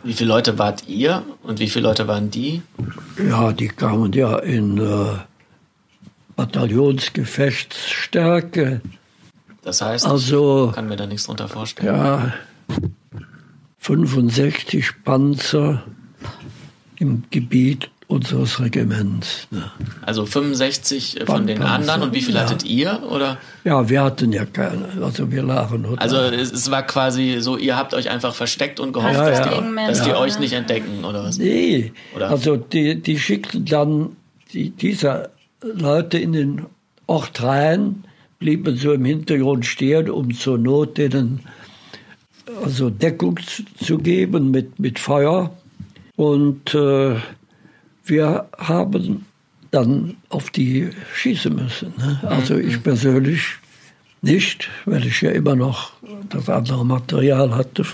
[0.02, 2.62] wie viele Leute wart ihr und wie viele Leute waren die?
[3.28, 5.18] Ja, die kamen ja in äh,
[6.36, 8.80] Bataillonsgefechtsstärke.
[9.60, 11.94] Das heißt, also, ich kann mir da nichts drunter vorstellen.
[11.94, 12.32] Ja,
[13.78, 15.82] 65 Panzer
[16.98, 19.48] im Gebiet unseres Regiments.
[19.50, 19.70] Ne?
[20.02, 22.42] Also 65 von den anderen und wie viel ja.
[22.42, 23.02] hattet ihr?
[23.10, 23.38] Oder?
[23.64, 24.88] Ja, wir hatten ja keine.
[25.02, 25.86] Also wir lagen.
[25.96, 29.76] Also es war quasi so, ihr habt euch einfach versteckt und gehofft, ja, dass, Die,
[29.86, 31.38] dass die euch nicht entdecken oder was?
[31.38, 32.30] Nee, oder?
[32.30, 34.16] also die, die schickten dann
[34.52, 35.30] die, diese
[35.62, 36.66] Leute in den
[37.06, 38.04] Ort rein,
[38.38, 41.40] blieben so im Hintergrund stehen, um zur Not denen
[42.62, 45.50] also Deckung zu, zu geben mit, mit Feuer.
[46.16, 47.16] Und äh,
[48.04, 49.26] wir haben
[49.70, 51.92] dann auf die schießen müssen.
[51.96, 52.20] Ne?
[52.22, 53.42] Also ich persönlich
[54.22, 55.92] nicht, weil ich ja immer noch
[56.30, 57.84] das andere Material hatte.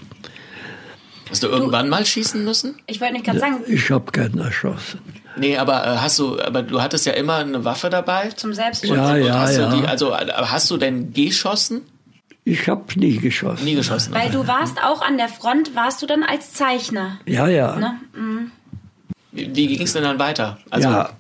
[1.30, 2.76] Hast du irgendwann du, mal schießen müssen?
[2.86, 3.60] Ich wollte nicht gerade sagen.
[3.68, 5.00] Ich habe keinen erschossen.
[5.36, 8.30] Nee, aber äh, hast du, aber du hattest ja immer eine Waffe dabei.
[8.30, 8.90] Zum Selbstschutz.
[8.90, 9.74] Ja, ja, hast ja.
[9.74, 11.82] Die, also hast du denn geschossen?
[12.50, 13.64] Ich habe nie geschossen.
[13.64, 14.12] Nie geschossen.
[14.12, 17.20] Weil du warst auch an der Front, warst du dann als Zeichner.
[17.24, 17.76] Ja, ja.
[17.76, 18.00] Ne?
[18.12, 18.50] Mhm.
[19.30, 20.58] Wie, wie ging es denn dann weiter?
[20.68, 21.10] Also ja,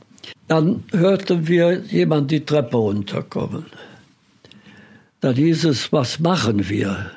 [0.48, 3.66] dann hörten wir jemand die Treppe runterkommen.
[5.20, 7.12] Dann hieß es, was machen wir?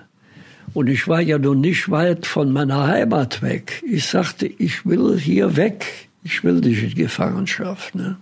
[0.76, 3.82] Und ich war ja nun nicht weit von meiner Heimat weg.
[3.84, 5.88] Ich sagte, ich will hier weg.
[6.24, 7.96] Ich will nicht in Gefangenschaft.
[7.96, 8.18] Ne?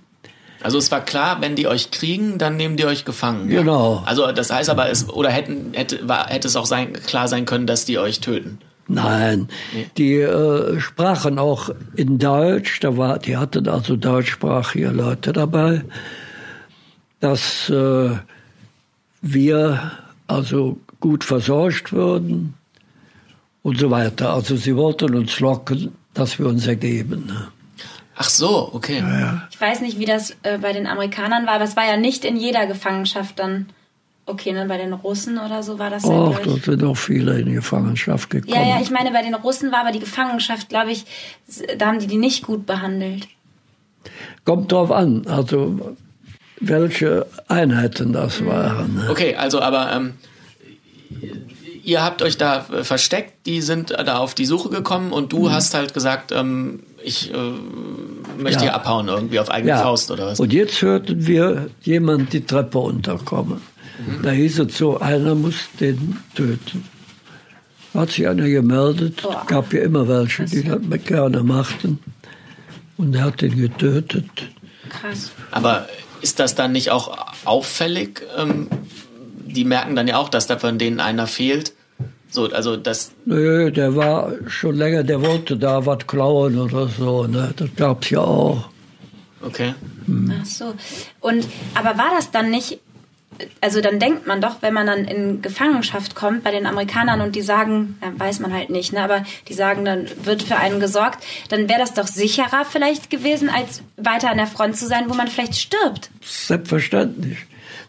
[0.64, 3.50] Also es war klar, wenn die euch kriegen, dann nehmen die euch gefangen.
[3.50, 4.04] Genau.
[4.06, 7.46] Also das heißt aber, es, oder hätten, hätte, war, hätte es auch sein, klar sein
[7.46, 8.60] können, dass die euch töten.
[8.88, 9.88] Nein, nee.
[9.98, 15.84] die äh, sprachen auch in Deutsch, da war, die hatten also deutschsprachige Leute dabei,
[17.22, 18.10] dass äh,
[19.22, 19.92] wir
[20.28, 22.56] also gut versorgt würden
[23.64, 24.34] und so weiter.
[24.34, 27.32] Also sie wollten uns locken, dass wir uns ergeben.
[28.12, 28.18] Ne?
[28.18, 29.00] Ach so, okay.
[29.00, 29.48] Ja, ja.
[29.52, 32.26] Ich weiß nicht, wie das äh, bei den Amerikanern war, aber es war ja nicht
[32.26, 33.68] in jeder Gefangenschaft dann
[34.26, 36.40] Okay, dann bei den Russen oder so war das Och, ja.
[36.44, 38.56] dort sind auch viele in Gefangenschaft gekommen.
[38.56, 41.06] Ja, ja, ich meine, bei den Russen war aber die Gefangenschaft, glaube ich,
[41.78, 43.28] da haben die die nicht gut behandelt.
[44.46, 45.96] Kommt drauf an, also
[46.60, 48.46] welche Einheiten das mhm.
[48.46, 48.96] waren.
[48.96, 49.08] Ne?
[49.10, 50.14] Okay, also aber ähm,
[51.84, 55.52] ihr habt euch da versteckt, die sind da auf die Suche gekommen und du mhm.
[55.52, 57.38] hast halt gesagt, ähm, ich äh,
[58.38, 58.62] möchte ja.
[58.62, 59.82] hier abhauen irgendwie auf eigene ja.
[59.82, 60.40] Faust oder was?
[60.40, 63.62] Und jetzt hörten wir jemand die Treppe unterkommen.
[64.06, 64.24] Mhm.
[64.24, 66.86] Da hieß es so, einer muss den töten.
[67.94, 69.44] Hat sich einer gemeldet, Boah.
[69.48, 72.00] gab ja immer welche, die das gerne machten.
[72.98, 74.30] Und er hat den getötet.
[74.90, 75.32] Krass.
[75.52, 75.88] Aber
[76.22, 78.22] ist das dann nicht auch auffällig?
[78.38, 78.68] Ähm,
[79.46, 81.74] die merken dann ja auch, dass da von denen einer fehlt.
[82.32, 83.12] So, also das.
[83.26, 87.54] Nö, der war schon länger, der wollte da was klauen oder so, ne?
[87.56, 88.70] Das gab's ja auch.
[89.42, 89.76] Okay.
[90.06, 90.34] Hm.
[90.42, 90.74] Ach so.
[91.20, 92.80] Und aber war das dann nicht
[93.60, 97.36] also dann denkt man doch, wenn man dann in Gefangenschaft kommt bei den Amerikanern und
[97.36, 100.80] die sagen, ja, weiß man halt nicht, ne, aber die sagen, dann wird für einen
[100.80, 105.10] gesorgt, dann wäre das doch sicherer vielleicht gewesen, als weiter an der Front zu sein,
[105.10, 106.10] wo man vielleicht stirbt.
[106.22, 107.38] Selbstverständlich.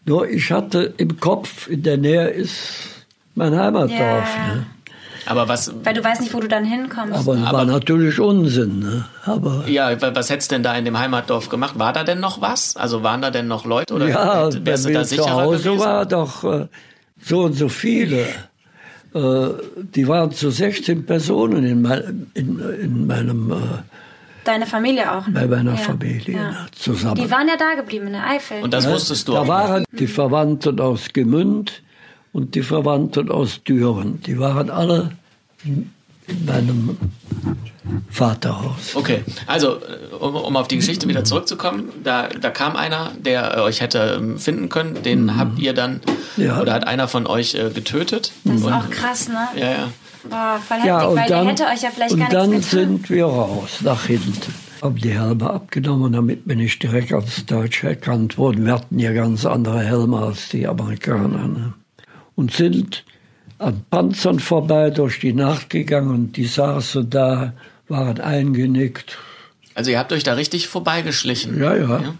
[0.05, 3.02] Nur ich hatte im Kopf, in der Nähe ist
[3.35, 3.99] mein Heimatdorf.
[3.99, 4.55] Ja.
[4.55, 4.67] Ne?
[5.27, 5.73] Aber was?
[5.85, 7.15] Weil du weißt nicht, wo du dann hinkommst.
[7.15, 8.81] Aber das war natürlich Unsinn.
[8.81, 9.05] Ne?
[9.25, 11.79] Aber ja, was hättest du denn da in dem Heimatdorf gemacht?
[11.79, 12.77] War da denn noch was?
[12.77, 15.81] Also waren da denn noch Leute oder ja, wärst du da sicherer zu Hause gewesen?
[15.81, 16.67] war doch äh,
[17.21, 18.27] so und so viele.
[19.15, 23.53] Äh, die waren zu 16 Personen in, mein, in, in meinem.
[23.53, 23.57] Äh,
[24.45, 25.23] Deine Familie auch?
[25.29, 25.77] Bei meiner ja.
[25.77, 26.51] Familie ja.
[26.51, 27.15] Ne, zusammen.
[27.15, 28.61] Die waren ja da geblieben in der Eifel.
[28.63, 29.45] Und das wusstest du da auch.
[29.45, 31.82] Da waren die Verwandten aus Gemünd
[32.33, 34.23] und die Verwandten aus Düren.
[34.23, 35.13] Die waren alle
[35.65, 35.91] in
[36.47, 36.97] meinem
[38.11, 38.95] Vaterhaus.
[38.95, 39.79] Okay, also
[40.19, 44.39] um, um, auf die Geschichte wieder zurückzukommen, da, da kam einer, der euch hätte ähm,
[44.39, 45.37] finden können, den mhm.
[45.37, 46.01] habt ihr dann,
[46.37, 46.61] ja.
[46.61, 48.33] oder hat einer von euch äh, getötet.
[48.45, 49.49] Das ist und, auch krass, ne?
[49.57, 49.89] Ja, ja.
[50.29, 52.81] Boah, voll heftig, ja, und weil dann, der hätte euch ja vielleicht gar nichts Und
[52.81, 54.55] dann sind wir raus, nach hinten.
[54.81, 58.65] Haben die Helme abgenommen, damit wir nicht direkt als Deutsche erkannt wurden.
[58.65, 61.49] Wir hatten ja ganz andere Helme als die Amerikaner.
[61.49, 61.73] Ne?
[62.35, 63.05] Und sind
[63.59, 67.53] an Panzern vorbei durch die Nacht gegangen und die saßen da,
[67.89, 69.19] waren eingenickt.
[69.75, 71.59] Also ihr habt euch da richtig vorbeigeschlichen?
[71.61, 72.01] Ja, ja.
[72.01, 72.15] ja?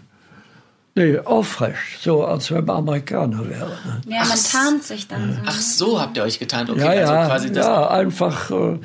[0.95, 3.71] Nee, aufrecht, so als wenn man Amerikaner wäre.
[3.85, 4.01] Ne?
[4.07, 5.39] Ja, man Ach, tarnt sich dann so.
[5.45, 6.69] Ach so, habt ihr euch getarnt?
[6.69, 8.79] Okay, ja, also ja, quasi das ja einfach äh,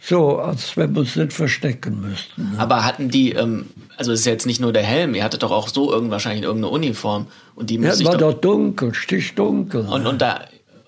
[0.00, 2.50] so, als wenn wir uns nicht verstecken müssten.
[2.52, 2.58] Ne?
[2.58, 3.66] Aber hatten die, ähm,
[3.96, 6.42] also es ist jetzt nicht nur der Helm, ihr hattet doch auch so irgend, wahrscheinlich
[6.42, 7.28] irgendeine Uniform.
[7.54, 9.82] Und die ja, war doch dunkel, stichdunkel.
[9.82, 10.40] Und, und da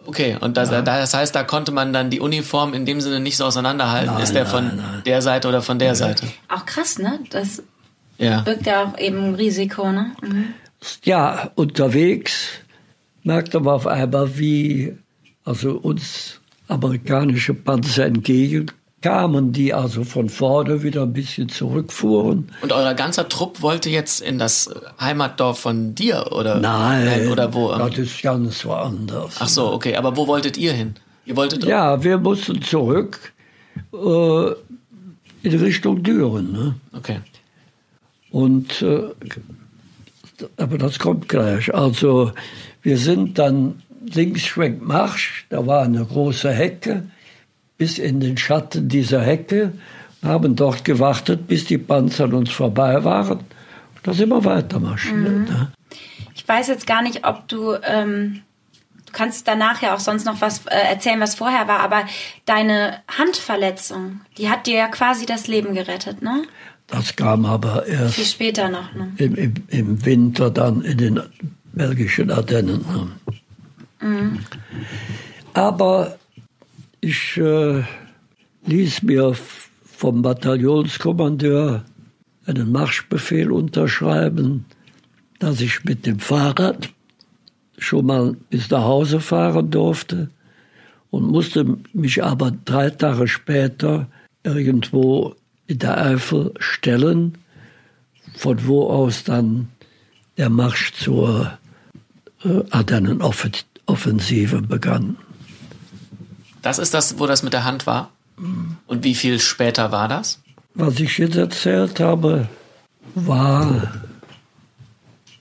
[0.06, 0.82] Okay, und das, ja.
[0.82, 4.14] das heißt, da konnte man dann die Uniform in dem Sinne nicht so auseinanderhalten.
[4.14, 5.02] Nein, ist der von nein.
[5.06, 5.94] der Seite oder von der ja.
[5.94, 6.26] Seite?
[6.48, 7.18] Auch krass, ne?
[7.30, 7.62] Das
[8.18, 8.40] ja.
[8.42, 10.12] birgt ja auch eben Risiko, ne?
[10.22, 10.54] Mhm.
[11.02, 12.50] Ja, unterwegs
[13.22, 14.96] merkte man auf einmal, wie
[15.44, 18.70] also uns amerikanische Panzer entgegen
[19.04, 22.50] kamen, die also von vorne wieder ein bisschen zurückfuhren.
[22.62, 26.58] Und euer ganzer Trupp wollte jetzt in das Heimatdorf von dir, oder?
[26.58, 27.68] Nein, oder wo?
[27.68, 29.36] Das ist ganz woanders.
[29.40, 29.96] Ach so, okay.
[29.96, 30.94] Aber wo wolltet ihr hin?
[31.26, 33.34] Ihr wolltet ja, wir mussten zurück
[33.92, 33.96] äh,
[35.42, 36.52] in Richtung Düren.
[36.52, 36.74] Ne?
[36.94, 37.20] Okay.
[38.30, 39.02] Und äh,
[40.56, 41.74] aber das kommt gleich.
[41.74, 42.32] Also
[42.80, 43.82] wir sind dann
[44.14, 47.02] links Schwenkmarsch, da war eine große Hecke
[47.76, 49.72] bis in den Schatten dieser Hecke,
[50.22, 53.40] haben dort gewartet, bis die Panzer an uns vorbei waren.
[54.02, 55.16] Da sind wir weiter marschiert.
[55.16, 55.44] Mhm.
[55.44, 55.72] Ne?
[56.34, 58.42] Ich weiß jetzt gar nicht, ob du, ähm,
[59.06, 62.04] du kannst danach ja auch sonst noch was äh, erzählen, was vorher war, aber
[62.46, 66.44] deine Handverletzung, die hat dir ja quasi das Leben gerettet, ne?
[66.86, 69.12] Das kam aber erst viel später noch, ne?
[69.16, 71.20] im, im, im Winter dann in den
[71.72, 72.84] belgischen Ardennen.
[74.00, 74.06] Ne?
[74.06, 74.38] Mhm.
[75.54, 76.18] Aber
[77.04, 77.82] ich äh,
[78.64, 79.34] ließ mir
[79.84, 81.84] vom Bataillonskommandeur
[82.46, 84.64] einen Marschbefehl unterschreiben,
[85.38, 86.88] dass ich mit dem Fahrrad
[87.76, 90.30] schon mal bis nach Hause fahren durfte
[91.10, 94.08] und musste mich aber drei Tage später
[94.42, 95.34] irgendwo
[95.66, 97.36] in der Eifel stellen,
[98.34, 99.68] von wo aus dann
[100.38, 101.58] der Marsch zur
[102.44, 105.18] äh, Ardennenoffensive begann.
[106.64, 108.10] Das ist das, wo das mit der Hand war?
[108.86, 110.40] Und wie viel später war das?
[110.72, 112.48] Was ich jetzt erzählt habe,
[113.14, 113.92] war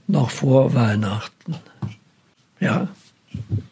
[0.05, 1.55] noch vor Weihnachten.
[2.59, 2.89] Ja.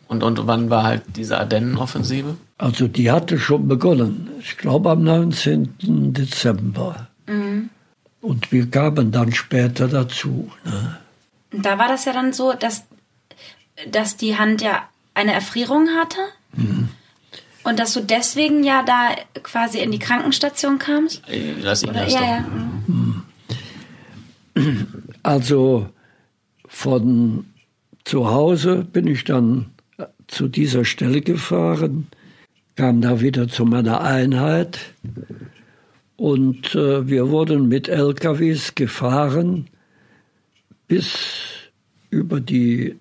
[0.08, 2.38] Und, und wann war halt diese Ardennenoffensive?
[2.58, 4.30] Also die hatte schon begonnen.
[4.40, 6.14] Ich glaube am 19.
[6.14, 7.10] Dezember.
[7.28, 7.70] Mhm.
[8.22, 10.50] Und wir kamen dann später dazu.
[10.64, 10.98] Ne?
[11.52, 12.86] Da war das ja dann so, dass,
[13.90, 14.84] dass die Hand ja
[15.14, 16.20] eine Erfrierung hatte.
[16.54, 16.88] Mhm.
[17.64, 21.22] Und dass du deswegen ja da quasi in die Krankenstation kamst?
[21.62, 22.46] Lass ihn das ja, ja.
[25.24, 25.90] Also
[26.68, 27.46] von
[28.04, 29.68] zu Hause bin ich dann
[30.28, 32.08] zu dieser Stelle gefahren,
[32.76, 34.80] kam da wieder zu meiner Einheit
[36.22, 39.70] Und äh, wir wurden mit LKWs gefahren
[40.88, 41.18] bis
[42.12, 42.96] über die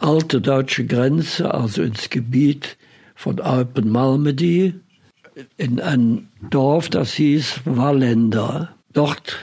[0.00, 2.76] alte deutsche Grenze, also ins Gebiet
[3.18, 4.74] von Alpen-Malmedy,
[5.56, 8.76] in ein Dorf, das hieß Wallender.
[8.92, 9.36] Dort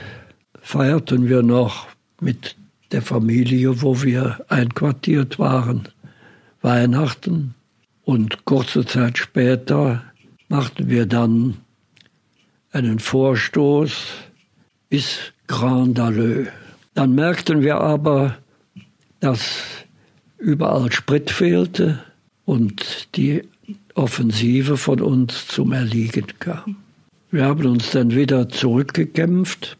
[0.62, 1.86] feierten wir noch
[2.18, 2.56] mit
[2.90, 5.88] der Familie, wo wir einquartiert waren,
[6.62, 7.54] Weihnachten.
[8.02, 10.02] Und kurze Zeit später
[10.48, 11.58] machten wir dann
[12.72, 13.92] einen Vorstoß
[14.88, 15.18] bis
[15.48, 16.48] Grand Alleux.
[16.94, 18.38] Dann merkten wir aber,
[19.20, 19.60] dass
[20.38, 22.02] überall Sprit fehlte
[22.46, 23.42] und die
[23.96, 26.76] Offensive von uns zum Erliegen kam.
[27.30, 29.76] Wir haben uns dann wieder zurückgekämpft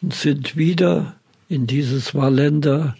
[0.00, 1.14] und sind wieder
[1.48, 2.96] in dieses Wallender,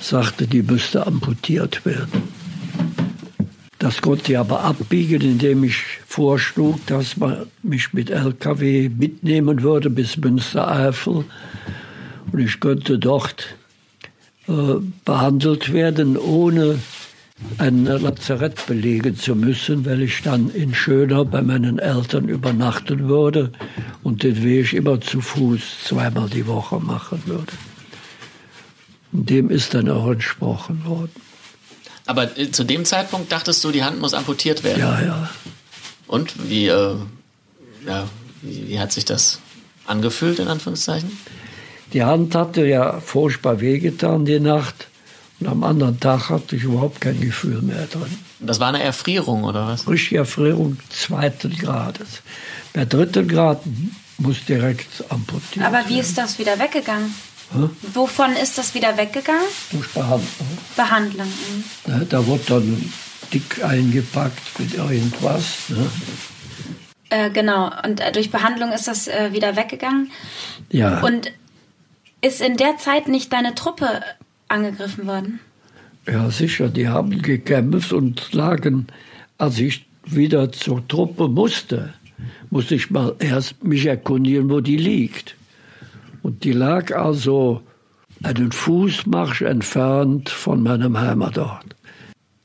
[0.01, 2.23] sagte, die müsste amputiert werden.
[3.79, 9.91] Das konnte ich aber abbiegen, indem ich vorschlug, dass man mich mit LKW mitnehmen würde
[9.91, 11.27] bis Münstereifel.
[12.33, 13.55] Und ich könnte dort
[14.47, 16.79] behandelt werden, ohne
[17.59, 23.53] ein Lazarett belegen zu müssen, weil ich dann in Schöner bei meinen Eltern übernachten würde
[24.03, 27.53] und den Weg immer zu Fuß zweimal die Woche machen würde.
[29.13, 31.13] Dem ist dann auch entsprochen worden.
[32.07, 34.81] Aber äh, zu dem Zeitpunkt dachtest du, die Hand muss amputiert werden?
[34.81, 35.31] Ja, ja.
[36.07, 36.95] Und wie, äh,
[37.87, 38.09] ja,
[38.43, 39.41] wie, wie hat sich das
[39.87, 41.11] angefühlt, in Anführungszeichen?
[41.93, 44.89] Die Hand hatte ja furchtbar wehgetan die Nacht.
[45.39, 48.19] Und am anderen Tag hatte ich überhaupt kein Gefühl mehr drin.
[48.41, 49.89] Das war eine Erfrierung, oder was?
[49.89, 52.23] Richtige Erfrierung zweiten Grades.
[52.73, 53.61] Bei dritten Grad
[54.19, 57.15] muss direkt amputiert Aber wie ist das wieder weggegangen?
[57.53, 57.69] Hä?
[57.93, 59.43] Wovon ist das wieder weggegangen?
[59.71, 60.59] Durch Behandlung.
[60.75, 61.27] Behandlung.
[61.27, 62.09] Mhm.
[62.09, 62.93] Da wird dann
[63.33, 65.45] dick eingepackt mit irgendwas.
[65.69, 65.87] Ne?
[67.11, 70.11] Äh, genau, und äh, durch Behandlung ist das äh, wieder weggegangen.
[70.71, 71.01] Ja.
[71.01, 71.31] Und
[72.27, 74.03] ist in der Zeit nicht deine Truppe
[74.49, 75.41] angegriffen worden?
[76.07, 76.69] Ja, sicher.
[76.69, 78.87] Die haben gekämpft und lagen,
[79.39, 81.95] als ich wieder zur Truppe musste,
[82.51, 85.37] musste ich mal erst mich erkundigen, wo die liegt.
[86.23, 87.63] Und die lag also
[88.23, 91.77] einen Fußmarsch entfernt von meinem Heimatort.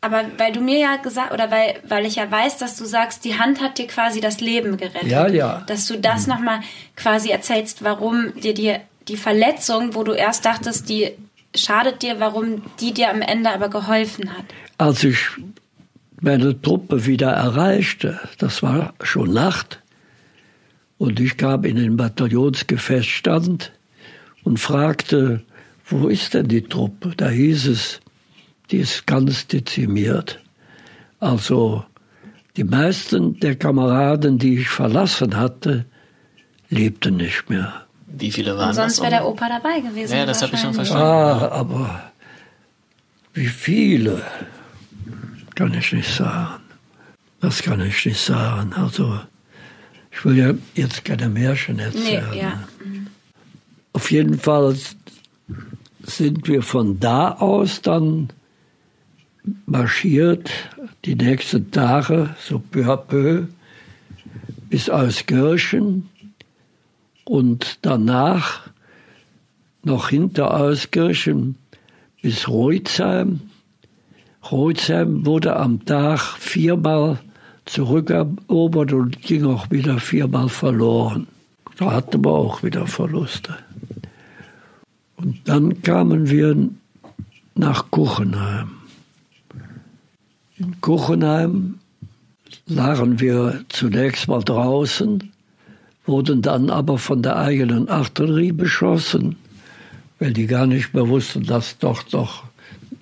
[0.03, 3.23] Aber weil du mir ja gesagt, oder weil, weil ich ja weiß, dass du sagst,
[3.23, 5.09] die Hand hat dir quasi das Leben gerettet.
[5.09, 5.63] Ja, ja.
[5.67, 6.34] Dass du das mhm.
[6.34, 6.59] nochmal
[6.95, 8.75] quasi erzählst, warum dir die
[9.08, 11.12] die Verletzung, wo du erst dachtest, die
[11.56, 14.45] schadet dir, warum die dir am Ende aber geholfen hat?
[14.78, 15.20] Als ich
[16.22, 19.82] meine Truppe wieder erreichte, das war schon Nacht,
[21.02, 23.72] und ich kam in den Bataillonsgefechtsstand
[24.43, 25.41] und fragte,
[25.84, 27.14] wo ist denn die Truppe?
[27.18, 28.02] Da hieß es,
[28.70, 30.39] die ist ganz dezimiert.
[31.20, 31.84] Also
[32.56, 35.86] die meisten der Kameraden, die ich verlassen hatte,
[36.70, 37.88] lebten nicht mehr.
[38.18, 40.16] Wie viele waren Und sonst wäre der Opa dabei gewesen.
[40.16, 41.03] Ja, das habe ich schon verstanden.
[41.03, 42.12] Ah, aber
[43.34, 44.22] wie viele,
[45.55, 46.62] kann ich nicht sagen.
[47.39, 48.74] Das kann ich nicht sagen.
[48.74, 49.20] Also,
[50.12, 52.30] ich will ja jetzt keine Märchen erzählen.
[52.32, 52.64] Nee, ja.
[53.93, 54.76] Auf jeden Fall
[56.03, 58.30] sind wir von da aus dann
[59.66, 60.51] marschiert,
[61.05, 63.47] die nächsten Tage, so peu à peu,
[64.70, 66.09] bis Auskirchen
[67.26, 68.69] und danach
[69.84, 71.55] noch hinter Auskirchen
[72.22, 73.41] bis Reutzheim.
[74.51, 77.19] Reutzheim wurde am Tag viermal
[77.65, 81.28] zurückerobert und ging auch wieder viermal verloren.
[81.78, 83.55] Da hatten wir auch wieder Verluste.
[85.15, 86.69] Und dann kamen wir
[87.55, 88.72] nach Kuchenheim.
[90.57, 91.80] In Kuchenheim
[92.65, 95.30] lagen wir zunächst mal draußen
[96.06, 99.36] wurden dann aber von der eigenen Artillerie beschossen,
[100.20, 102.43] weil die gar nicht mehr wussten, dass dort doch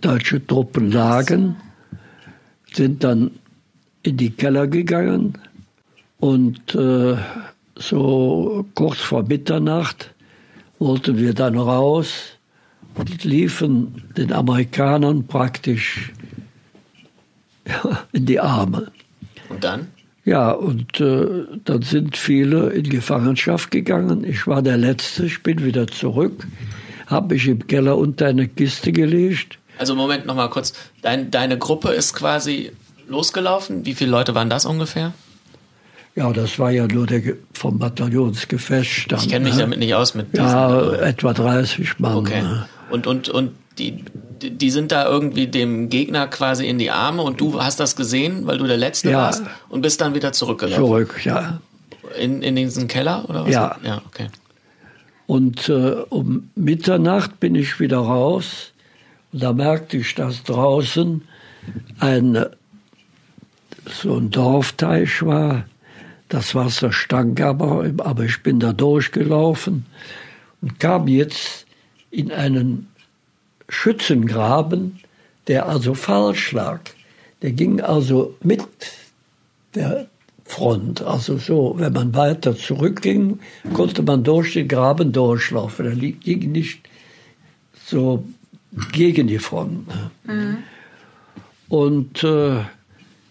[0.01, 1.55] deutsche Truppen lagen,
[2.73, 3.31] sind dann
[4.03, 5.37] in die Keller gegangen
[6.19, 7.17] und äh,
[7.75, 10.13] so kurz vor Mitternacht
[10.77, 12.37] wollten wir dann raus
[12.95, 16.11] und liefen den Amerikanern praktisch
[18.11, 18.91] in die Arme.
[19.49, 19.87] Und dann?
[20.25, 24.23] Ja, und äh, dann sind viele in Gefangenschaft gegangen.
[24.23, 26.45] Ich war der Letzte, ich bin wieder zurück,
[27.07, 29.57] habe mich im Keller unter eine Kiste gelegt.
[29.77, 30.73] Also Moment noch mal kurz.
[31.01, 32.71] Dein, deine Gruppe ist quasi
[33.07, 33.85] losgelaufen.
[33.85, 35.13] Wie viele Leute waren das ungefähr?
[36.15, 39.13] Ja, das war ja nur der vom Bataillonsgefecht.
[39.13, 39.61] Ich kenne mich ne?
[39.61, 42.17] damit nicht aus mit diesen, Ja, etwa 30 Mann.
[42.17, 42.41] Okay.
[42.41, 42.67] Ne?
[42.89, 44.03] Und, und, und die,
[44.41, 48.45] die sind da irgendwie dem Gegner quasi in die Arme und du hast das gesehen,
[48.45, 49.17] weil du der Letzte ja.
[49.17, 50.83] warst und bist dann wieder zurückgelaufen.
[50.83, 51.59] Zurück, ja.
[52.19, 53.53] In, in diesen Keller oder was?
[53.53, 53.77] Ja.
[53.83, 54.27] Ja, okay.
[55.27, 58.73] Und äh, um Mitternacht bin ich wieder raus
[59.31, 61.21] und da merkte ich, dass draußen
[61.99, 62.45] ein
[63.85, 65.65] so ein Dorfteich war.
[66.29, 69.85] Das Wasser stank aber, aber ich bin da durchgelaufen
[70.61, 71.65] und kam jetzt
[72.11, 72.88] in einen
[73.69, 74.99] Schützengraben,
[75.47, 76.81] der also falsch lag.
[77.41, 78.67] Der ging also mit
[79.75, 80.07] der
[80.43, 83.39] Front, also so, wenn man weiter zurückging,
[83.73, 85.85] konnte man durch den Graben durchlaufen.
[85.85, 86.79] Er ging nicht
[87.85, 88.23] so
[88.91, 89.87] gegen die Front.
[90.25, 90.57] Mhm.
[91.69, 92.61] Und äh,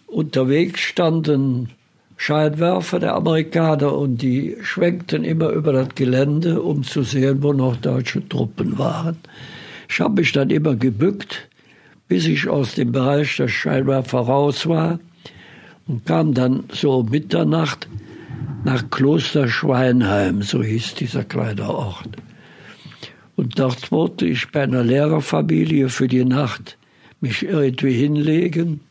[0.07, 1.69] unterwegs standen
[2.15, 7.75] Scheinwerfer der Amerikaner und die schwenkten immer über das Gelände, um zu sehen, wo noch
[7.77, 9.17] deutsche Truppen waren.
[9.89, 11.49] Ich habe mich dann immer gebückt,
[12.07, 14.99] bis ich aus dem Bereich der Scheinwerfer raus war
[15.87, 17.87] und kam dann so um Mitternacht
[18.63, 22.09] nach Kloster Schweinheim, so hieß dieser kleine Ort.
[23.35, 26.77] Und dort wollte ich bei einer Lehrerfamilie für die Nacht
[27.19, 28.81] mich irgendwie hinlegen.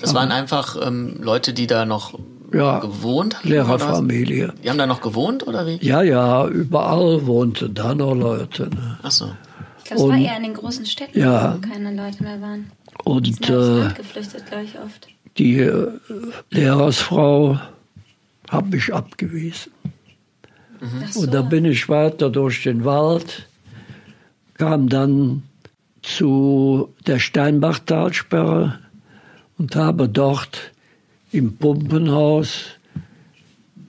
[0.00, 2.18] Das waren einfach ähm, Leute, die da noch
[2.52, 3.48] ja, gewohnt haben?
[3.48, 4.52] Lehrerfamilie.
[4.62, 5.78] Die haben da noch gewohnt oder wie?
[5.80, 8.64] Ja, ja, überall wohnten da noch Leute.
[8.64, 8.98] Ne?
[9.02, 9.30] Ach so.
[9.88, 12.70] Glaube, es war eher in den großen Städten, ja, wo keine Leute mehr waren.
[13.04, 15.08] Und äh, geflüchtet, glaube ich, oft.
[15.38, 15.88] Die äh,
[16.50, 17.58] Lehrersfrau
[18.50, 19.72] hat mich abgewiesen.
[20.80, 21.06] Mhm.
[21.10, 21.20] So.
[21.20, 23.48] Und dann bin ich weiter durch den Wald,
[24.54, 25.42] kam dann
[26.02, 28.78] zu der Steinbachtalsperre
[29.56, 30.72] und habe dort
[31.32, 32.77] im Pumpenhaus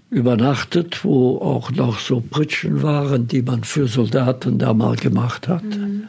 [0.10, 5.64] übernachtet, wo auch noch so Pritschen waren, die man für Soldaten da mal gemacht hat.
[5.64, 6.07] Mhm.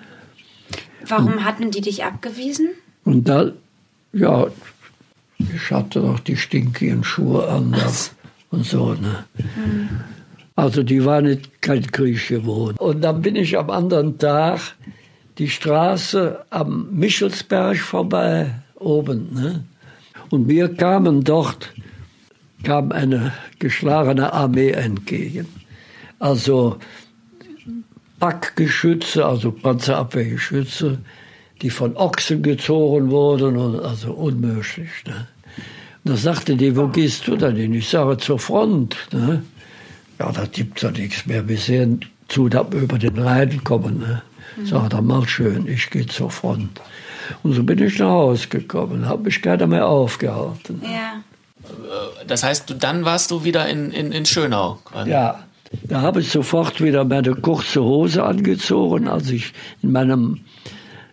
[1.07, 2.71] Warum und, hatten die dich abgewiesen?
[3.05, 3.53] Und da,
[4.13, 4.47] ja,
[5.39, 7.77] ich hatte noch die stinkigen Schuhe an
[8.51, 8.95] und so.
[8.95, 9.25] Ne?
[9.37, 9.89] Mhm.
[10.57, 12.79] Also die waren nicht kein Krieg gewohnt.
[12.79, 14.61] Und dann bin ich am anderen Tag
[15.39, 19.35] die Straße am Michelsberg vorbei, oben.
[19.35, 19.65] Ne?
[20.31, 21.73] Und wir kamen dort
[22.63, 25.47] kam eine geschlagene Armee entgegen.
[26.19, 26.79] Also
[28.19, 30.99] Packgeschütze, also Panzerabwehrgeschütze,
[31.63, 34.91] die von Ochsen gezogen wurden und also unmöglich.
[35.07, 35.27] Ne?
[36.05, 37.75] Da sagte die, wo gehst du denn hin?
[37.75, 38.97] Ich sage, zur Front.
[39.13, 39.43] Ne?
[40.19, 41.49] Ja, da gibt ja nichts mehr.
[41.49, 44.01] Wir sehen zu, dass wir über den Rhein kommen.
[44.01, 44.23] Ne?
[44.63, 46.81] Ich sage, dann mach schön, ich gehe zur Front.
[47.43, 50.83] Und so bin ich nach Hause gekommen, habe mich keiner mehr aufgehalten.
[50.83, 51.23] Ja.
[52.27, 54.79] Das heißt, dann warst du wieder in, in, in Schönau?
[54.85, 55.11] Quasi.
[55.11, 55.45] Ja,
[55.85, 59.53] da habe ich sofort wieder meine kurze Hose angezogen, als ich
[59.83, 60.41] in meinem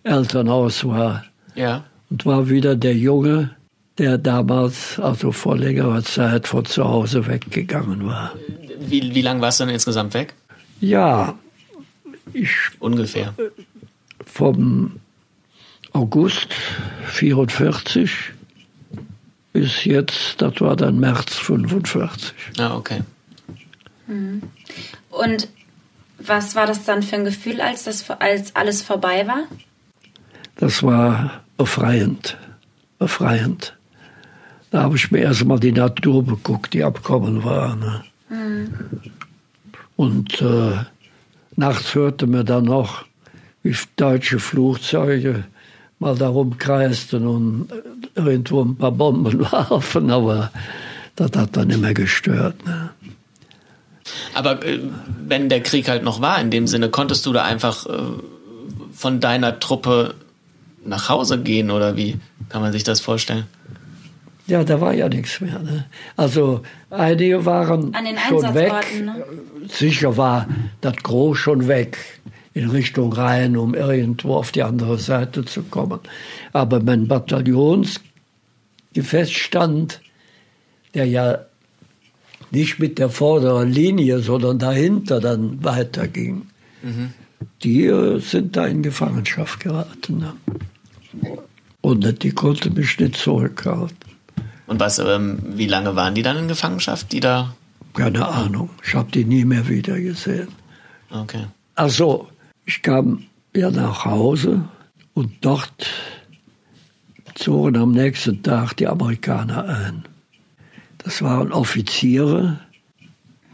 [0.03, 1.25] Elternhaus war.
[1.55, 1.83] Ja.
[2.09, 3.51] Und war wieder der Junge,
[3.97, 8.33] der damals, also vor längerer Zeit, von zu Hause weggegangen war.
[8.79, 10.33] Wie, wie lange warst du dann insgesamt weg?
[10.79, 11.35] Ja,
[12.33, 12.51] ich.
[12.79, 13.33] Ungefähr.
[14.25, 14.99] Vom
[15.93, 16.49] August
[17.07, 18.11] 44
[19.59, 22.31] bis jetzt, das war dann März 45.
[22.59, 23.01] Ah, okay.
[24.05, 24.43] Mhm.
[25.09, 25.47] Und
[26.19, 29.45] was war das dann für ein Gefühl, als, das, als alles vorbei war?
[30.57, 32.37] Das war befreiend.
[32.99, 33.75] Befreiend.
[34.69, 37.75] Da habe ich mir erstmal die Natur geguckt, die abkommen war.
[37.75, 38.03] Ne?
[38.29, 38.73] Mhm.
[39.95, 40.73] Und äh,
[41.55, 43.05] nachts hörte man dann noch,
[43.63, 45.45] wie deutsche Flugzeuge
[45.99, 47.67] mal darum kreisten und
[48.15, 50.51] irgendwo ein paar Bomben warfen, aber
[51.15, 52.65] das hat dann immer gestört.
[52.65, 52.89] Ne?
[54.33, 54.79] Aber äh,
[55.25, 57.97] wenn der Krieg halt noch war, in dem Sinne, konntest du da einfach äh,
[58.93, 60.15] von deiner Truppe
[60.85, 62.17] nach Hause gehen oder wie
[62.49, 63.45] kann man sich das vorstellen?
[64.45, 65.59] Ja, da war ja nichts mehr.
[65.59, 65.85] Ne?
[66.15, 67.93] Also einige waren
[68.29, 68.71] schon weg.
[69.03, 69.25] Ne?
[69.67, 70.47] Sicher war
[70.79, 71.97] das Gros schon weg
[72.57, 76.01] in Richtung Rhein, um irgendwo auf die andere Seite zu kommen.
[76.53, 80.01] Aber mein Bataillonsgefecht stand,
[80.93, 81.39] der ja
[82.49, 86.47] nicht mit der vorderen Linie, sondern dahinter dann weiterging.
[86.81, 87.13] Mhm.
[87.61, 90.17] Die äh, sind da in Gefangenschaft geraten.
[90.17, 90.33] Ne?
[91.81, 93.97] Und die konnte mich nicht zurückhalten.
[94.65, 97.53] Und was, ähm, wie lange waren die dann in Gefangenschaft, die da?
[97.93, 98.71] Keine Ahnung.
[98.83, 100.47] Ich habe die nie mehr wieder gesehen.
[101.11, 101.45] Okay.
[101.75, 102.29] Also,
[102.67, 103.23] ich kam
[103.55, 104.65] ja nach Hause
[105.13, 105.87] und dort
[107.33, 110.03] zogen am nächsten Tag die Amerikaner ein.
[110.97, 112.59] Das waren Offiziere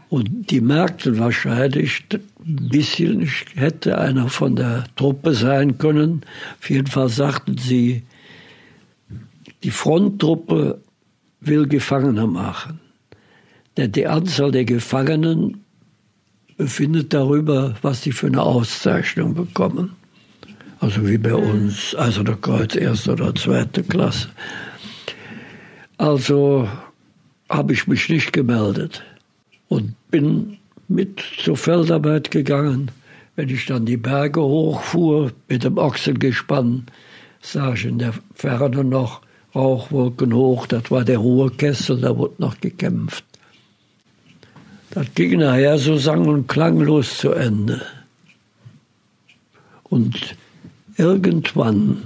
[0.08, 6.22] und die merkten wahrscheinlich ein bisschen, ich hätte einer von der Truppe sein können.
[6.60, 8.02] Auf jeden Fall sagten sie,
[9.62, 10.80] die Fronttruppe
[11.40, 12.80] will Gefangene machen.
[13.76, 15.63] Denn die Anzahl der Gefangenen
[16.56, 19.96] befindet darüber, was sie für eine Auszeichnung bekommen.
[20.80, 24.28] Also wie bei uns, also der Kreuz erste oder zweite Klasse.
[25.96, 26.68] Also
[27.48, 29.02] habe ich mich nicht gemeldet
[29.68, 32.90] und bin mit zur Feldarbeit gegangen.
[33.36, 36.86] Wenn ich dann die Berge hochfuhr mit dem Ochsengespann,
[37.40, 39.22] sah ich in der Ferne noch
[39.54, 40.66] Rauchwolken hoch.
[40.66, 43.24] Das war der Ruhrkessel, da wurde noch gekämpft.
[44.94, 47.82] Das ging nachher so sang- und klanglos zu Ende.
[49.82, 50.36] Und
[50.96, 52.04] irgendwann,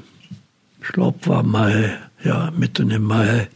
[0.80, 3.48] ich glaube war Mai, ja, mitten im Mai,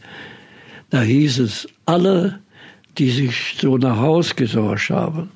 [0.91, 2.39] da hieß es, alle,
[2.99, 5.31] die sich so nach Haus gesorgt haben,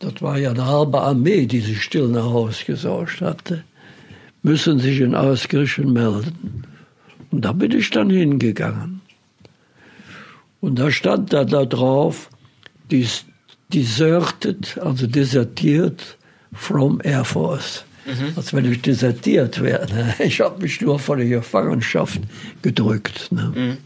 [0.00, 3.62] das war ja eine halbe Armee, die sich still nach Haus gesorgt hatte,
[4.42, 6.64] müssen sich in Auskirchen melden.
[7.30, 9.00] Und da bin ich dann hingegangen.
[10.60, 12.30] Und da stand da, da drauf,
[13.72, 16.16] deserted, also desertiert
[16.52, 17.84] from Air Force.
[18.06, 18.32] Mhm.
[18.36, 19.86] Als wenn ich desertiert wäre.
[19.92, 20.14] Ne?
[20.24, 22.20] Ich habe mich nur vor der Gefangenschaft
[22.62, 23.32] gedrückt.
[23.32, 23.52] Ne?
[23.54, 23.76] Mhm.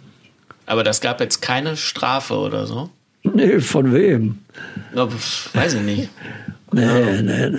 [0.66, 2.90] Aber das gab jetzt keine Strafe oder so?
[3.22, 4.38] Nee, von wem?
[4.94, 5.08] Ja,
[5.52, 6.08] weiß ich nicht.
[6.72, 7.22] nee, ja.
[7.22, 7.58] nee, nee.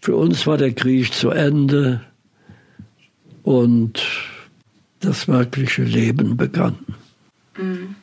[0.00, 2.00] Für uns war der Krieg zu Ende
[3.42, 4.02] und
[5.00, 6.78] das wirkliche Leben begann.
[7.58, 7.96] Mhm.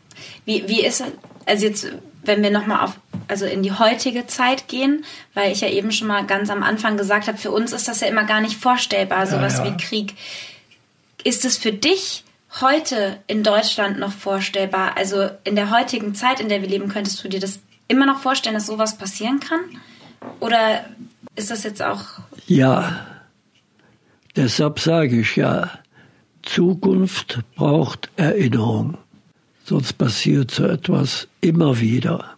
[0.46, 1.04] Wie, wie ist
[1.46, 1.88] also jetzt,
[2.24, 6.08] wenn wir nochmal auf, also in die heutige Zeit gehen, weil ich ja eben schon
[6.08, 9.28] mal ganz am Anfang gesagt habe, für uns ist das ja immer gar nicht vorstellbar,
[9.28, 9.72] sowas ja, ja.
[9.72, 10.14] wie Krieg.
[11.24, 12.24] Ist es für dich
[12.62, 14.98] heute in Deutschland noch vorstellbar?
[14.98, 18.20] Also in der heutigen Zeit, in der wir leben, könntest du dir das immer noch
[18.20, 19.60] vorstellen, dass sowas passieren kann?
[20.40, 20.86] Oder
[21.36, 22.06] ist das jetzt auch.
[22.48, 23.08] Ja,
[24.36, 25.72] deshalb sage ich ja,
[26.44, 28.98] Zukunft braucht Erinnerung.
[29.66, 32.36] Sonst passiert so etwas immer wieder.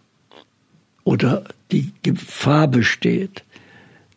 [1.04, 3.42] Oder die Gefahr besteht,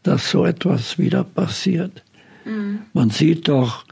[0.04, 2.04] dass so etwas wieder passiert.
[2.46, 2.82] Mhm.
[2.94, 3.86] Man sieht doch,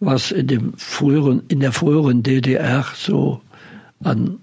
[0.00, 3.40] was in, dem früheren, in der früheren DDR so
[4.02, 4.38] an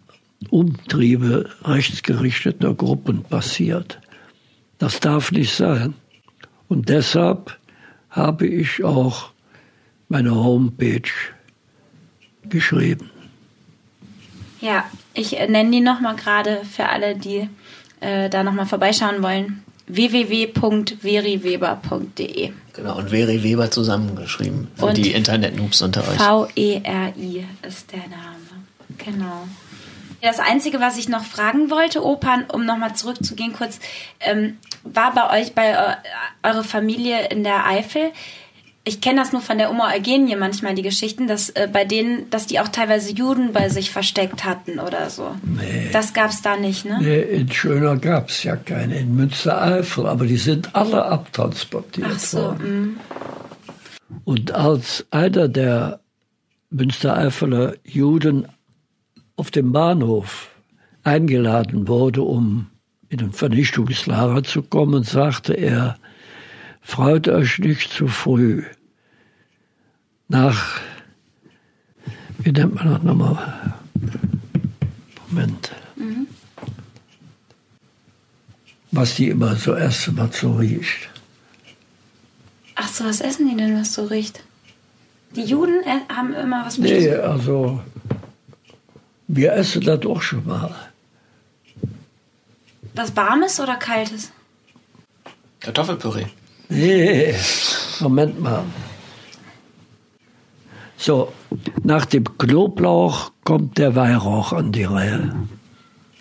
[0.50, 4.00] Umtriebe rechtsgerichteter Gruppen passiert.
[4.78, 5.96] Das darf nicht sein.
[6.68, 7.58] Und deshalb
[8.10, 9.32] habe ich auch
[10.10, 11.02] meine Homepage
[12.50, 13.10] geschrieben.
[14.66, 17.48] Ja, ich äh, nenne die nochmal gerade für alle, die
[18.00, 19.64] äh, da nochmal vorbeischauen wollen.
[19.86, 26.18] www.veriweber.de Genau, und Veri Weber zusammengeschrieben für und die Internet-Noobs unter euch.
[26.18, 28.66] V-E-R-I ist der Name.
[28.98, 29.48] Genau.
[30.22, 33.80] Das Einzige, was ich noch fragen wollte, Opern, um nochmal zurückzugehen kurz,
[34.20, 35.96] ähm, war bei euch, bei äh,
[36.42, 38.12] eurer Familie in der Eifel,
[38.88, 42.30] ich kenne das nur von der Oma Eugenie manchmal, die Geschichten, dass äh, bei denen,
[42.30, 45.36] dass die auch teilweise Juden bei sich versteckt hatten oder so.
[45.44, 45.90] Nee.
[45.92, 47.00] Das gab es da nicht, ne?
[47.02, 52.20] Nee, in Schöner gab es ja keine, in Münstereifel, aber die sind alle abtransportiert Ach
[52.20, 52.84] so, worden.
[52.84, 54.20] Mh.
[54.24, 56.00] Und als einer der
[56.70, 58.48] Münstereifeler Juden
[59.36, 60.50] auf dem Bahnhof
[61.04, 62.68] eingeladen wurde, um
[63.10, 65.98] in ein Vernichtungslager zu kommen, sagte er,
[66.86, 68.64] freut euch nicht zu früh.
[70.28, 70.80] Nach,
[72.40, 73.74] wie nennt man das nochmal?
[75.28, 75.72] Moment.
[75.96, 76.28] Mhm.
[78.92, 81.10] Was die immer so erst mal so riecht.
[82.76, 84.44] Ach so, was essen die denn, was so riecht?
[85.36, 87.82] Die Juden äh, haben immer was Nee, also
[89.28, 90.74] wir essen das doch schon mal.
[92.94, 94.32] Was warmes oder kaltes?
[95.60, 96.28] Kartoffelpüree.
[96.70, 97.36] Nee,
[98.00, 98.64] Moment mal.
[100.98, 101.32] So,
[101.84, 105.34] nach dem Knoblauch kommt der Weihrauch an die Reihe.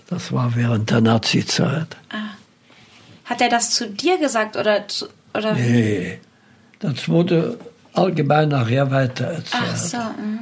[0.08, 1.96] Das war während der Nazi-Zeit.
[2.10, 2.34] Ah.
[3.24, 5.54] Hat er das zu dir gesagt oder zu, oder?
[5.54, 6.18] Nee,
[6.80, 7.58] das wurde
[7.94, 9.62] allgemein nachher weiter erzählt.
[9.72, 9.96] Ach so.
[9.96, 10.40] Mh.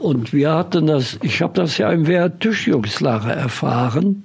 [0.00, 4.24] Und wir hatten das, ich habe das ja im Wehrtüchjungslager erfahren.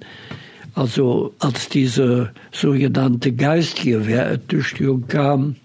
[0.74, 5.56] Also als diese sogenannte geistige Wehrertüchtigung kam,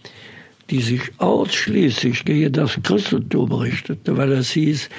[0.70, 4.89] die sich ausschließlich gegen das Christentum richtete, weil es hieß,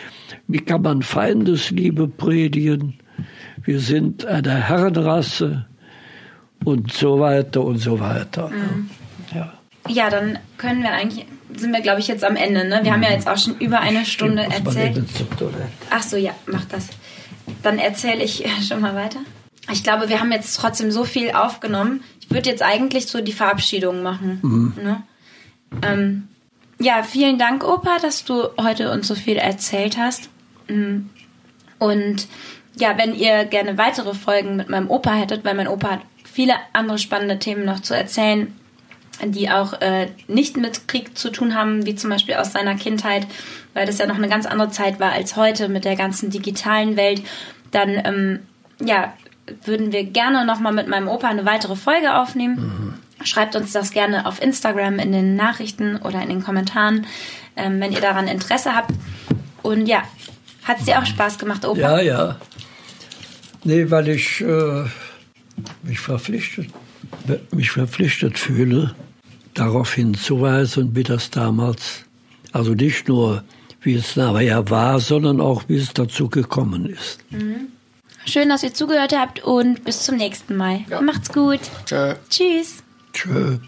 [0.49, 2.99] wie kann man Feindesliebe predigen?
[3.65, 5.67] Wir sind eine Herrenrasse
[6.65, 8.49] und so weiter und so weiter.
[8.49, 8.91] Mhm.
[9.33, 9.53] Ja.
[9.87, 12.67] ja, dann können wir eigentlich, sind wir glaube ich jetzt am Ende.
[12.67, 12.81] Ne?
[12.83, 12.95] Wir mhm.
[12.95, 15.05] haben ja jetzt auch schon über eine Stunde Stimmt, erzählt.
[15.91, 16.89] Ach so, ja, mach das.
[17.63, 19.21] Dann erzähle ich schon mal weiter.
[19.71, 22.03] Ich glaube, wir haben jetzt trotzdem so viel aufgenommen.
[22.21, 24.39] Ich würde jetzt eigentlich so die Verabschiedung machen.
[24.43, 24.75] Mhm.
[24.83, 25.03] Ne?
[25.83, 26.29] Ähm,
[26.79, 30.31] ja, vielen Dank, Opa, dass du heute uns so viel erzählt hast.
[30.67, 31.11] Mm.
[31.79, 32.27] Und
[32.77, 36.55] ja, wenn ihr gerne weitere Folgen mit meinem Opa hättet, weil mein Opa hat viele
[36.73, 38.55] andere spannende Themen noch zu erzählen,
[39.25, 43.27] die auch äh, nicht mit Krieg zu tun haben, wie zum Beispiel aus seiner Kindheit,
[43.75, 46.97] weil das ja noch eine ganz andere Zeit war als heute mit der ganzen digitalen
[46.97, 47.23] Welt,
[47.71, 48.39] dann ähm,
[48.81, 49.13] ja,
[49.65, 52.57] würden wir gerne nochmal mit meinem Opa eine weitere Folge aufnehmen.
[52.57, 53.25] Mhm.
[53.25, 57.07] Schreibt uns das gerne auf Instagram in den Nachrichten oder in den Kommentaren,
[57.57, 58.93] ähm, wenn ihr daran Interesse habt.
[59.63, 60.03] Und ja,
[60.65, 61.81] hat es dir auch Spaß gemacht, Opa?
[61.81, 62.37] Ja, ja.
[63.65, 64.85] Nee, weil ich äh,
[65.83, 66.69] mich, verpflichtet,
[67.51, 68.95] mich verpflichtet fühle,
[69.53, 72.05] darauf hinzuweisen, wie das damals,
[72.53, 73.45] also nicht nur
[73.83, 77.19] wie es nachher war, sondern auch wie es dazu gekommen ist.
[77.31, 77.69] Mhm.
[78.27, 80.85] Schön, dass ihr zugehört habt und bis zum nächsten Mal.
[80.89, 81.01] Ja.
[81.01, 81.61] Macht's gut.
[81.87, 82.15] Tschö.
[82.29, 82.83] Tschüss.
[83.13, 83.59] Tschö.